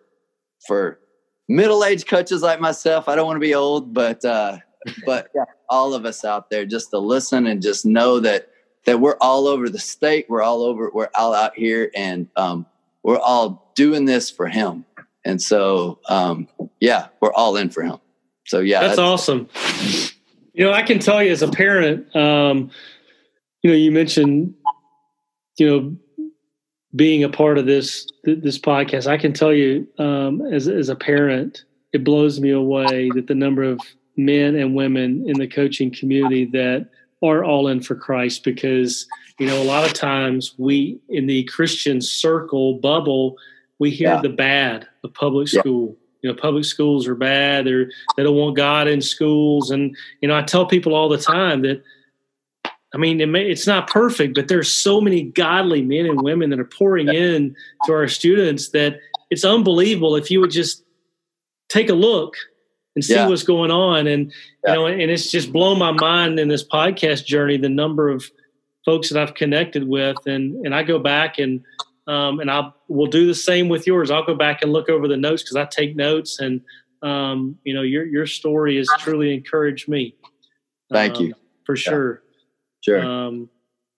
for 0.66 0.98
middle 1.48 1.84
aged 1.84 2.08
coaches 2.08 2.42
like 2.42 2.60
myself. 2.60 3.08
I 3.08 3.14
don't 3.14 3.26
want 3.26 3.36
to 3.36 3.46
be 3.46 3.54
old, 3.54 3.94
but 3.94 4.24
uh, 4.24 4.58
but 5.06 5.28
yeah, 5.34 5.44
all 5.68 5.94
of 5.94 6.04
us 6.04 6.24
out 6.24 6.50
there 6.50 6.66
just 6.66 6.90
to 6.90 6.98
listen 6.98 7.46
and 7.46 7.62
just 7.62 7.86
know 7.86 8.20
that 8.20 8.48
that 8.84 9.00
we're 9.00 9.16
all 9.20 9.46
over 9.46 9.68
the 9.68 9.78
state. 9.78 10.26
We're 10.28 10.42
all 10.42 10.62
over. 10.62 10.90
We're 10.92 11.10
all 11.14 11.34
out 11.34 11.56
here, 11.56 11.90
and 11.94 12.28
um, 12.36 12.66
we're 13.02 13.18
all 13.18 13.72
doing 13.74 14.04
this 14.04 14.30
for 14.30 14.48
Him. 14.48 14.84
And 15.24 15.40
so, 15.40 15.98
um, 16.08 16.48
yeah, 16.80 17.08
we're 17.20 17.32
all 17.32 17.56
in 17.56 17.70
for 17.70 17.82
Him. 17.82 17.98
So 18.46 18.60
yeah, 18.60 18.80
that's, 18.80 18.96
that's 18.96 18.98
awesome. 18.98 19.48
You 20.52 20.64
know, 20.64 20.72
I 20.72 20.82
can 20.82 20.98
tell 20.98 21.22
you 21.22 21.30
as 21.30 21.42
a 21.42 21.48
parent, 21.48 22.14
um, 22.14 22.70
you 23.62 23.70
know, 23.70 23.76
you 23.76 23.92
mentioned 23.92 24.54
you 25.58 25.66
know, 25.66 25.96
being 26.94 27.24
a 27.24 27.28
part 27.28 27.58
of 27.58 27.66
this 27.66 28.06
this 28.24 28.58
podcast, 28.58 29.06
I 29.06 29.16
can 29.16 29.32
tell 29.32 29.52
you 29.52 29.86
um, 29.98 30.42
as 30.52 30.68
as 30.68 30.88
a 30.88 30.96
parent, 30.96 31.64
it 31.92 32.04
blows 32.04 32.40
me 32.40 32.50
away 32.50 33.10
that 33.14 33.26
the 33.26 33.34
number 33.34 33.62
of 33.62 33.80
men 34.16 34.56
and 34.56 34.74
women 34.74 35.24
in 35.26 35.38
the 35.38 35.48
coaching 35.48 35.90
community 35.90 36.44
that 36.46 36.88
are 37.22 37.44
all 37.44 37.68
in 37.68 37.80
for 37.80 37.94
Christ 37.94 38.44
because 38.44 39.06
you 39.38 39.46
know 39.46 39.62
a 39.62 39.64
lot 39.64 39.84
of 39.84 39.92
times 39.92 40.54
we 40.58 41.00
in 41.08 41.26
the 41.26 41.44
Christian 41.44 42.00
circle 42.00 42.74
bubble 42.74 43.36
we 43.82 43.90
hear 43.90 44.10
yeah. 44.10 44.20
the 44.20 44.28
bad 44.28 44.86
of 45.02 45.12
public 45.12 45.48
school. 45.48 45.88
Yeah. 45.88 45.96
You 46.22 46.30
know, 46.30 46.40
public 46.40 46.64
schools 46.64 47.08
are 47.08 47.16
bad. 47.16 47.66
They're 47.66 47.90
they 48.16 48.22
don't 48.22 48.36
want 48.36 48.54
God 48.54 48.86
in 48.86 49.02
schools, 49.02 49.72
and 49.72 49.96
you 50.20 50.28
know, 50.28 50.36
I 50.36 50.42
tell 50.42 50.66
people 50.66 50.94
all 50.94 51.08
the 51.08 51.18
time 51.18 51.62
that. 51.62 51.82
I 52.94 52.98
mean, 52.98 53.22
it 53.22 53.26
may, 53.26 53.50
it's 53.50 53.66
not 53.66 53.88
perfect, 53.88 54.34
but 54.34 54.48
there's 54.48 54.70
so 54.70 55.00
many 55.00 55.22
godly 55.22 55.80
men 55.80 56.04
and 56.04 56.20
women 56.20 56.50
that 56.50 56.60
are 56.60 56.64
pouring 56.66 57.08
in 57.08 57.56
to 57.86 57.92
our 57.92 58.06
students 58.06 58.68
that 58.72 58.98
it's 59.30 59.46
unbelievable 59.46 60.14
if 60.14 60.30
you 60.30 60.40
would 60.40 60.50
just 60.50 60.84
take 61.70 61.88
a 61.88 61.94
look 61.94 62.34
and 62.94 63.04
see 63.04 63.14
yeah. 63.14 63.28
what's 63.28 63.42
going 63.42 63.70
on. 63.70 64.06
And 64.06 64.32
yeah. 64.64 64.74
you 64.74 64.78
know, 64.78 64.86
and 64.86 65.10
it's 65.10 65.30
just 65.30 65.52
blown 65.52 65.78
my 65.78 65.92
mind 65.92 66.38
in 66.38 66.48
this 66.48 66.66
podcast 66.66 67.24
journey 67.24 67.56
the 67.56 67.68
number 67.68 68.08
of 68.08 68.24
folks 68.84 69.08
that 69.08 69.20
I've 69.20 69.34
connected 69.34 69.86
with, 69.86 70.18
and 70.26 70.64
and 70.64 70.74
I 70.74 70.82
go 70.82 70.98
back 70.98 71.38
and 71.38 71.62
um, 72.06 72.40
and 72.40 72.50
I 72.50 72.70
will 72.88 73.06
do 73.06 73.26
the 73.26 73.34
same 73.34 73.68
with 73.68 73.86
yours. 73.86 74.10
I'll 74.10 74.24
go 74.24 74.34
back 74.34 74.62
and 74.62 74.72
look 74.72 74.88
over 74.88 75.06
the 75.06 75.16
notes 75.16 75.42
because 75.42 75.56
I 75.56 75.64
take 75.64 75.96
notes, 75.96 76.40
and 76.40 76.60
um, 77.02 77.58
you 77.64 77.74
know, 77.74 77.82
your 77.82 78.04
your 78.04 78.26
story 78.26 78.76
has 78.76 78.88
truly 78.98 79.32
encouraged 79.34 79.88
me. 79.88 80.16
Thank 80.90 81.16
um, 81.16 81.26
you 81.26 81.34
for 81.64 81.76
sure. 81.76 82.22
Sure. 82.80 83.04
Um, 83.04 83.48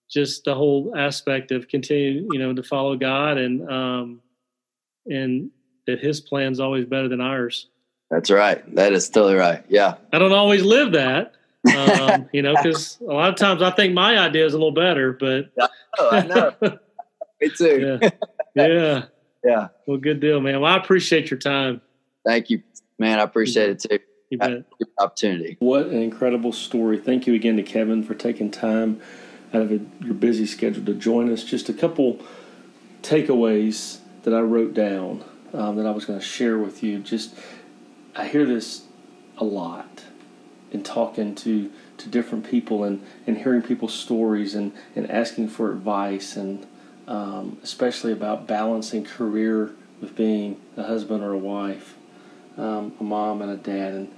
just 0.09 0.45
the 0.45 0.53
whole 0.53 0.93
aspect 0.95 1.51
of 1.51 1.67
continuing, 1.67 2.27
you 2.31 2.39
know, 2.39 2.53
to 2.53 2.63
follow 2.63 2.95
God 2.95 3.37
and 3.37 3.69
um, 3.69 4.21
and 5.07 5.49
that 5.87 5.99
His 5.99 6.21
plan's 6.21 6.59
always 6.59 6.85
better 6.85 7.07
than 7.07 7.21
ours. 7.21 7.69
That's 8.09 8.29
right. 8.29 8.75
That 8.75 8.93
is 8.93 9.09
totally 9.09 9.35
right. 9.35 9.63
Yeah. 9.67 9.95
I 10.13 10.19
don't 10.19 10.31
always 10.31 10.63
live 10.63 10.93
that, 10.93 11.33
um, 11.75 12.29
you 12.31 12.41
know, 12.41 12.53
because 12.55 12.99
a 13.01 13.05
lot 13.05 13.29
of 13.29 13.35
times 13.35 13.61
I 13.61 13.71
think 13.71 13.93
my 13.93 14.17
idea 14.17 14.45
is 14.45 14.53
a 14.53 14.57
little 14.57 14.71
better, 14.71 15.13
but. 15.13 15.51
oh, 15.97 16.09
I 16.11 16.21
know. 16.25 16.53
Me 17.41 17.49
too. 17.49 17.99
yeah. 18.01 18.09
yeah. 18.55 19.05
Yeah. 19.43 19.67
Well, 19.85 19.97
good 19.97 20.19
deal, 20.19 20.41
man. 20.41 20.61
Well, 20.61 20.71
I 20.71 20.77
appreciate 20.77 21.29
your 21.29 21.39
time. 21.39 21.81
Thank 22.25 22.49
you, 22.49 22.63
man. 22.97 23.19
I 23.19 23.23
appreciate 23.23 23.69
it 23.69 23.79
too. 23.79 23.99
You 24.31 24.39
bet. 24.39 24.65
Opportunity. 24.97 25.57
What 25.59 25.87
an 25.87 26.01
incredible 26.01 26.51
story. 26.51 26.97
Thank 26.97 27.27
you 27.27 27.35
again 27.35 27.57
to 27.57 27.63
Kevin 27.63 28.03
for 28.03 28.15
taking 28.15 28.49
time 28.49 28.99
out 29.53 29.61
of 29.61 29.71
your 29.71 30.15
busy 30.15 30.47
schedule 30.47 30.83
to 30.85 30.93
join 30.95 31.31
us. 31.31 31.43
Just 31.43 31.69
a 31.69 31.73
couple 31.73 32.19
takeaways 33.03 33.99
that 34.23 34.33
I 34.33 34.39
wrote 34.39 34.73
down 34.73 35.23
um, 35.53 35.75
that 35.77 35.85
I 35.85 35.91
was 35.91 36.05
going 36.05 36.19
to 36.19 36.25
share 36.25 36.57
with 36.57 36.81
you. 36.83 36.99
Just 36.99 37.35
I 38.15 38.27
hear 38.27 38.45
this 38.45 38.83
a 39.37 39.43
lot 39.43 40.05
in 40.71 40.83
talking 40.83 41.35
to 41.35 41.71
to 41.97 42.09
different 42.09 42.49
people 42.49 42.83
and, 42.83 43.01
and 43.25 43.37
hearing 43.37 43.61
people's 43.61 43.93
stories 43.93 44.53
and, 44.53 44.73
and 44.95 45.09
asking 45.09 45.47
for 45.47 45.71
advice 45.71 46.35
and 46.35 46.65
um, 47.07 47.57
especially 47.63 48.11
about 48.11 48.47
balancing 48.47 49.05
career 49.05 49.71
with 50.01 50.15
being 50.15 50.59
a 50.75 50.83
husband 50.83 51.23
or 51.23 51.31
a 51.31 51.37
wife, 51.37 51.95
um, 52.57 52.93
a 52.99 53.03
mom 53.03 53.41
and 53.41 53.51
a 53.51 53.57
dad. 53.57 53.93
And 53.93 54.11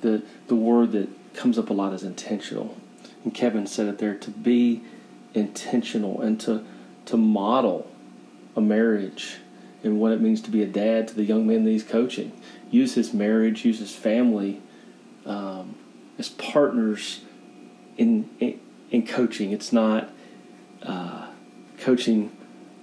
the 0.00 0.22
the 0.46 0.56
word 0.56 0.92
that 0.92 1.08
comes 1.34 1.58
up 1.58 1.70
a 1.70 1.72
lot 1.72 1.92
is 1.92 2.02
intentional. 2.02 2.76
And 3.24 3.34
Kevin 3.34 3.66
said 3.66 3.86
it 3.86 3.98
there 3.98 4.14
to 4.14 4.30
be 4.30 4.82
intentional 5.34 6.20
and 6.20 6.40
to 6.40 6.64
to 7.06 7.16
model 7.16 7.90
a 8.56 8.60
marriage 8.60 9.38
and 9.82 10.00
what 10.00 10.12
it 10.12 10.20
means 10.20 10.40
to 10.42 10.50
be 10.50 10.62
a 10.62 10.66
dad 10.66 11.08
to 11.08 11.14
the 11.14 11.24
young 11.24 11.46
men 11.46 11.64
that 11.64 11.70
he's 11.70 11.84
coaching. 11.84 12.32
Use 12.70 12.94
his 12.94 13.12
marriage, 13.12 13.64
use 13.64 13.78
his 13.78 13.94
family 13.94 14.62
um, 15.26 15.74
as 16.18 16.28
partners 16.28 17.22
in, 17.96 18.28
in, 18.38 18.60
in 18.90 19.06
coaching. 19.06 19.52
It's 19.52 19.72
not 19.72 20.10
uh, 20.82 21.28
coaching 21.78 22.36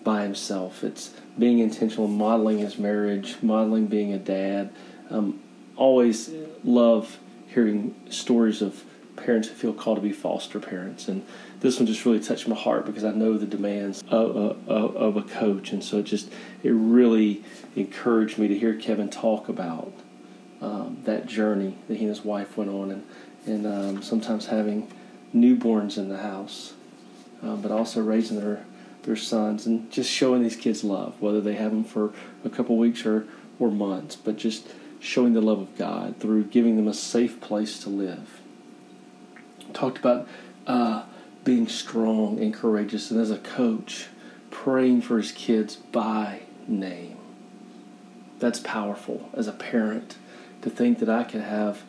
by 0.03 0.23
himself. 0.23 0.83
It's 0.83 1.13
being 1.37 1.59
intentional, 1.59 2.07
modeling 2.07 2.59
his 2.59 2.77
marriage, 2.77 3.37
modeling 3.41 3.87
being 3.87 4.13
a 4.13 4.19
dad. 4.19 4.73
Um, 5.09 5.39
always 5.75 6.31
love 6.63 7.19
hearing 7.47 7.95
stories 8.09 8.61
of 8.61 8.83
parents 9.15 9.47
who 9.47 9.55
feel 9.55 9.73
called 9.73 9.97
to 9.97 10.01
be 10.01 10.11
foster 10.11 10.59
parents 10.59 11.07
and 11.07 11.25
this 11.59 11.79
one 11.79 11.87
just 11.87 12.05
really 12.05 12.19
touched 12.19 12.47
my 12.47 12.55
heart 12.55 12.85
because 12.85 13.03
I 13.03 13.11
know 13.11 13.37
the 13.37 13.45
demands 13.45 14.03
of, 14.09 14.35
of, 14.67 14.95
of, 14.95 15.17
a 15.17 15.23
coach, 15.23 15.71
and 15.71 15.83
so 15.83 15.99
it 15.99 16.03
just 16.03 16.31
it 16.61 16.69
really 16.69 17.43
encouraged 17.75 18.37
me 18.37 18.47
to 18.47 18.57
hear 18.57 18.75
Kevin 18.75 19.09
talk 19.09 19.49
about 19.49 19.91
um, 20.61 20.99
that 21.05 21.25
journey 21.25 21.75
that 21.87 21.95
he 21.95 22.01
and 22.01 22.09
his 22.09 22.23
wife 22.23 22.57
went 22.57 22.69
on, 22.69 22.91
and 22.91 23.05
and 23.45 23.65
um, 23.65 24.03
sometimes 24.03 24.47
having 24.47 24.91
newborns 25.33 25.97
in 25.97 26.09
the 26.09 26.17
house, 26.17 26.73
um, 27.41 27.61
but 27.61 27.71
also 27.71 28.01
raising 28.01 28.39
their 28.39 28.63
their 29.03 29.15
sons 29.15 29.65
and 29.65 29.89
just 29.89 30.11
showing 30.11 30.43
these 30.43 30.55
kids 30.55 30.83
love, 30.83 31.19
whether 31.21 31.41
they 31.41 31.55
have 31.55 31.71
them 31.71 31.83
for 31.83 32.13
a 32.45 32.49
couple 32.49 32.77
weeks 32.77 33.03
or 33.03 33.25
or 33.57 33.71
months, 33.71 34.15
but 34.15 34.37
just 34.37 34.67
showing 34.99 35.33
the 35.33 35.41
love 35.41 35.59
of 35.59 35.75
God 35.75 36.19
through 36.19 36.43
giving 36.45 36.75
them 36.75 36.87
a 36.87 36.93
safe 36.93 37.41
place 37.41 37.79
to 37.79 37.89
live. 37.89 38.41
Talked 39.73 39.97
about. 39.97 40.27
Uh, 40.67 41.03
being 41.47 41.65
strong 41.69 42.41
and 42.41 42.53
courageous, 42.53 43.09
and 43.09 43.21
as 43.21 43.31
a 43.31 43.37
coach, 43.37 44.07
praying 44.51 45.01
for 45.01 45.15
his 45.15 45.31
kids 45.31 45.77
by 45.77 46.41
name. 46.67 47.17
That's 48.39 48.59
powerful 48.59 49.29
as 49.33 49.47
a 49.47 49.53
parent 49.53 50.17
to 50.63 50.69
think 50.69 50.99
that 50.99 51.07
I 51.07 51.23
could 51.23 51.39
have 51.39 51.83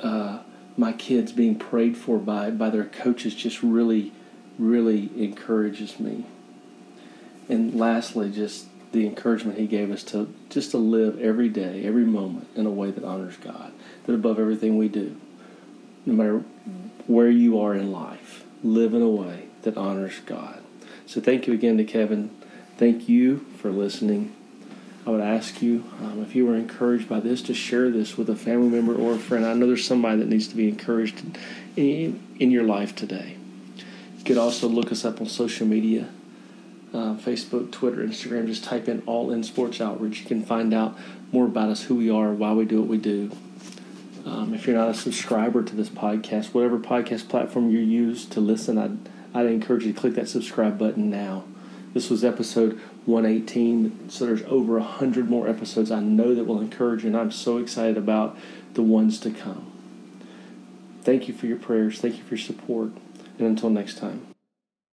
uh, 0.00 0.40
my 0.76 0.92
kids 0.92 1.30
being 1.30 1.56
prayed 1.56 1.96
for 1.96 2.18
by, 2.18 2.50
by 2.50 2.68
their 2.68 2.86
coaches 2.86 3.32
just 3.32 3.62
really, 3.62 4.10
really 4.58 5.08
encourages 5.16 6.00
me. 6.00 6.24
And 7.48 7.76
lastly, 7.76 8.28
just 8.28 8.66
the 8.90 9.06
encouragement 9.06 9.56
he 9.56 9.68
gave 9.68 9.92
us 9.92 10.02
to 10.02 10.34
just 10.50 10.72
to 10.72 10.78
live 10.78 11.20
every 11.20 11.48
day, 11.48 11.84
every 11.84 12.04
moment 12.04 12.48
in 12.56 12.66
a 12.66 12.70
way 12.70 12.90
that 12.90 13.04
honors 13.04 13.36
God, 13.36 13.70
that 14.06 14.14
above 14.14 14.40
everything 14.40 14.76
we 14.76 14.88
do, 14.88 15.14
no 16.04 16.12
matter 16.12 16.38
where 17.06 17.30
you 17.30 17.60
are 17.60 17.72
in 17.72 17.92
life, 17.92 18.44
live 18.62 18.94
in 18.94 19.02
a 19.02 19.08
way 19.08 19.44
that 19.62 19.76
honors 19.76 20.20
God. 20.26 20.62
So 21.06 21.20
thank 21.20 21.46
you 21.46 21.54
again 21.54 21.78
to 21.78 21.84
Kevin. 21.84 22.30
Thank 22.76 23.08
you 23.08 23.46
for 23.58 23.70
listening. 23.70 24.34
I 25.06 25.10
would 25.10 25.20
ask 25.20 25.62
you 25.62 25.84
um, 26.00 26.22
if 26.22 26.34
you 26.34 26.46
were 26.46 26.54
encouraged 26.54 27.08
by 27.08 27.20
this 27.20 27.40
to 27.42 27.54
share 27.54 27.90
this 27.90 28.18
with 28.18 28.28
a 28.28 28.36
family 28.36 28.68
member 28.68 28.94
or 28.94 29.14
a 29.14 29.18
friend. 29.18 29.46
I 29.46 29.54
know 29.54 29.66
there's 29.66 29.86
somebody 29.86 30.18
that 30.18 30.28
needs 30.28 30.48
to 30.48 30.56
be 30.56 30.68
encouraged 30.68 31.38
in, 31.76 32.20
in 32.38 32.50
your 32.50 32.64
life 32.64 32.94
today. 32.94 33.36
You 34.18 34.24
could 34.24 34.36
also 34.36 34.68
look 34.68 34.92
us 34.92 35.04
up 35.04 35.20
on 35.20 35.26
social 35.26 35.66
media 35.66 36.08
uh, 36.92 37.14
Facebook, 37.14 37.70
Twitter, 37.70 37.98
Instagram. 37.98 38.46
Just 38.46 38.64
type 38.64 38.88
in 38.88 39.02
All 39.06 39.30
In 39.30 39.42
Sports 39.44 39.80
Outreach. 39.80 40.20
You 40.20 40.26
can 40.26 40.42
find 40.42 40.72
out 40.72 40.96
more 41.32 41.46
about 41.46 41.68
us, 41.68 41.82
who 41.82 41.94
we 41.94 42.10
are, 42.10 42.32
why 42.32 42.52
we 42.52 42.64
do 42.64 42.80
what 42.80 42.88
we 42.88 42.98
do. 42.98 43.30
Um, 44.28 44.52
if 44.52 44.66
you're 44.66 44.76
not 44.76 44.90
a 44.90 44.94
subscriber 44.94 45.62
to 45.62 45.74
this 45.74 45.88
podcast, 45.88 46.52
whatever 46.52 46.78
podcast 46.78 47.30
platform 47.30 47.70
you 47.70 47.78
use 47.78 48.26
to 48.26 48.40
listen, 48.40 48.76
I'd, 48.76 48.98
I'd 49.32 49.46
encourage 49.46 49.86
you 49.86 49.94
to 49.94 49.98
click 49.98 50.14
that 50.16 50.28
subscribe 50.28 50.78
button 50.78 51.08
now. 51.08 51.44
This 51.94 52.10
was 52.10 52.22
episode 52.22 52.78
118, 53.06 54.10
so 54.10 54.26
there's 54.26 54.42
over 54.42 54.78
100 54.78 55.30
more 55.30 55.48
episodes 55.48 55.90
I 55.90 56.00
know 56.00 56.34
that 56.34 56.44
will 56.44 56.60
encourage 56.60 57.04
you, 57.04 57.08
and 57.08 57.16
I'm 57.16 57.30
so 57.30 57.56
excited 57.56 57.96
about 57.96 58.36
the 58.74 58.82
ones 58.82 59.18
to 59.20 59.30
come. 59.30 59.72
Thank 61.00 61.26
you 61.26 61.32
for 61.32 61.46
your 61.46 61.56
prayers. 61.56 61.98
Thank 61.98 62.18
you 62.18 62.22
for 62.22 62.34
your 62.34 62.44
support. 62.44 62.90
And 63.38 63.46
until 63.46 63.70
next 63.70 63.96
time. 63.96 64.27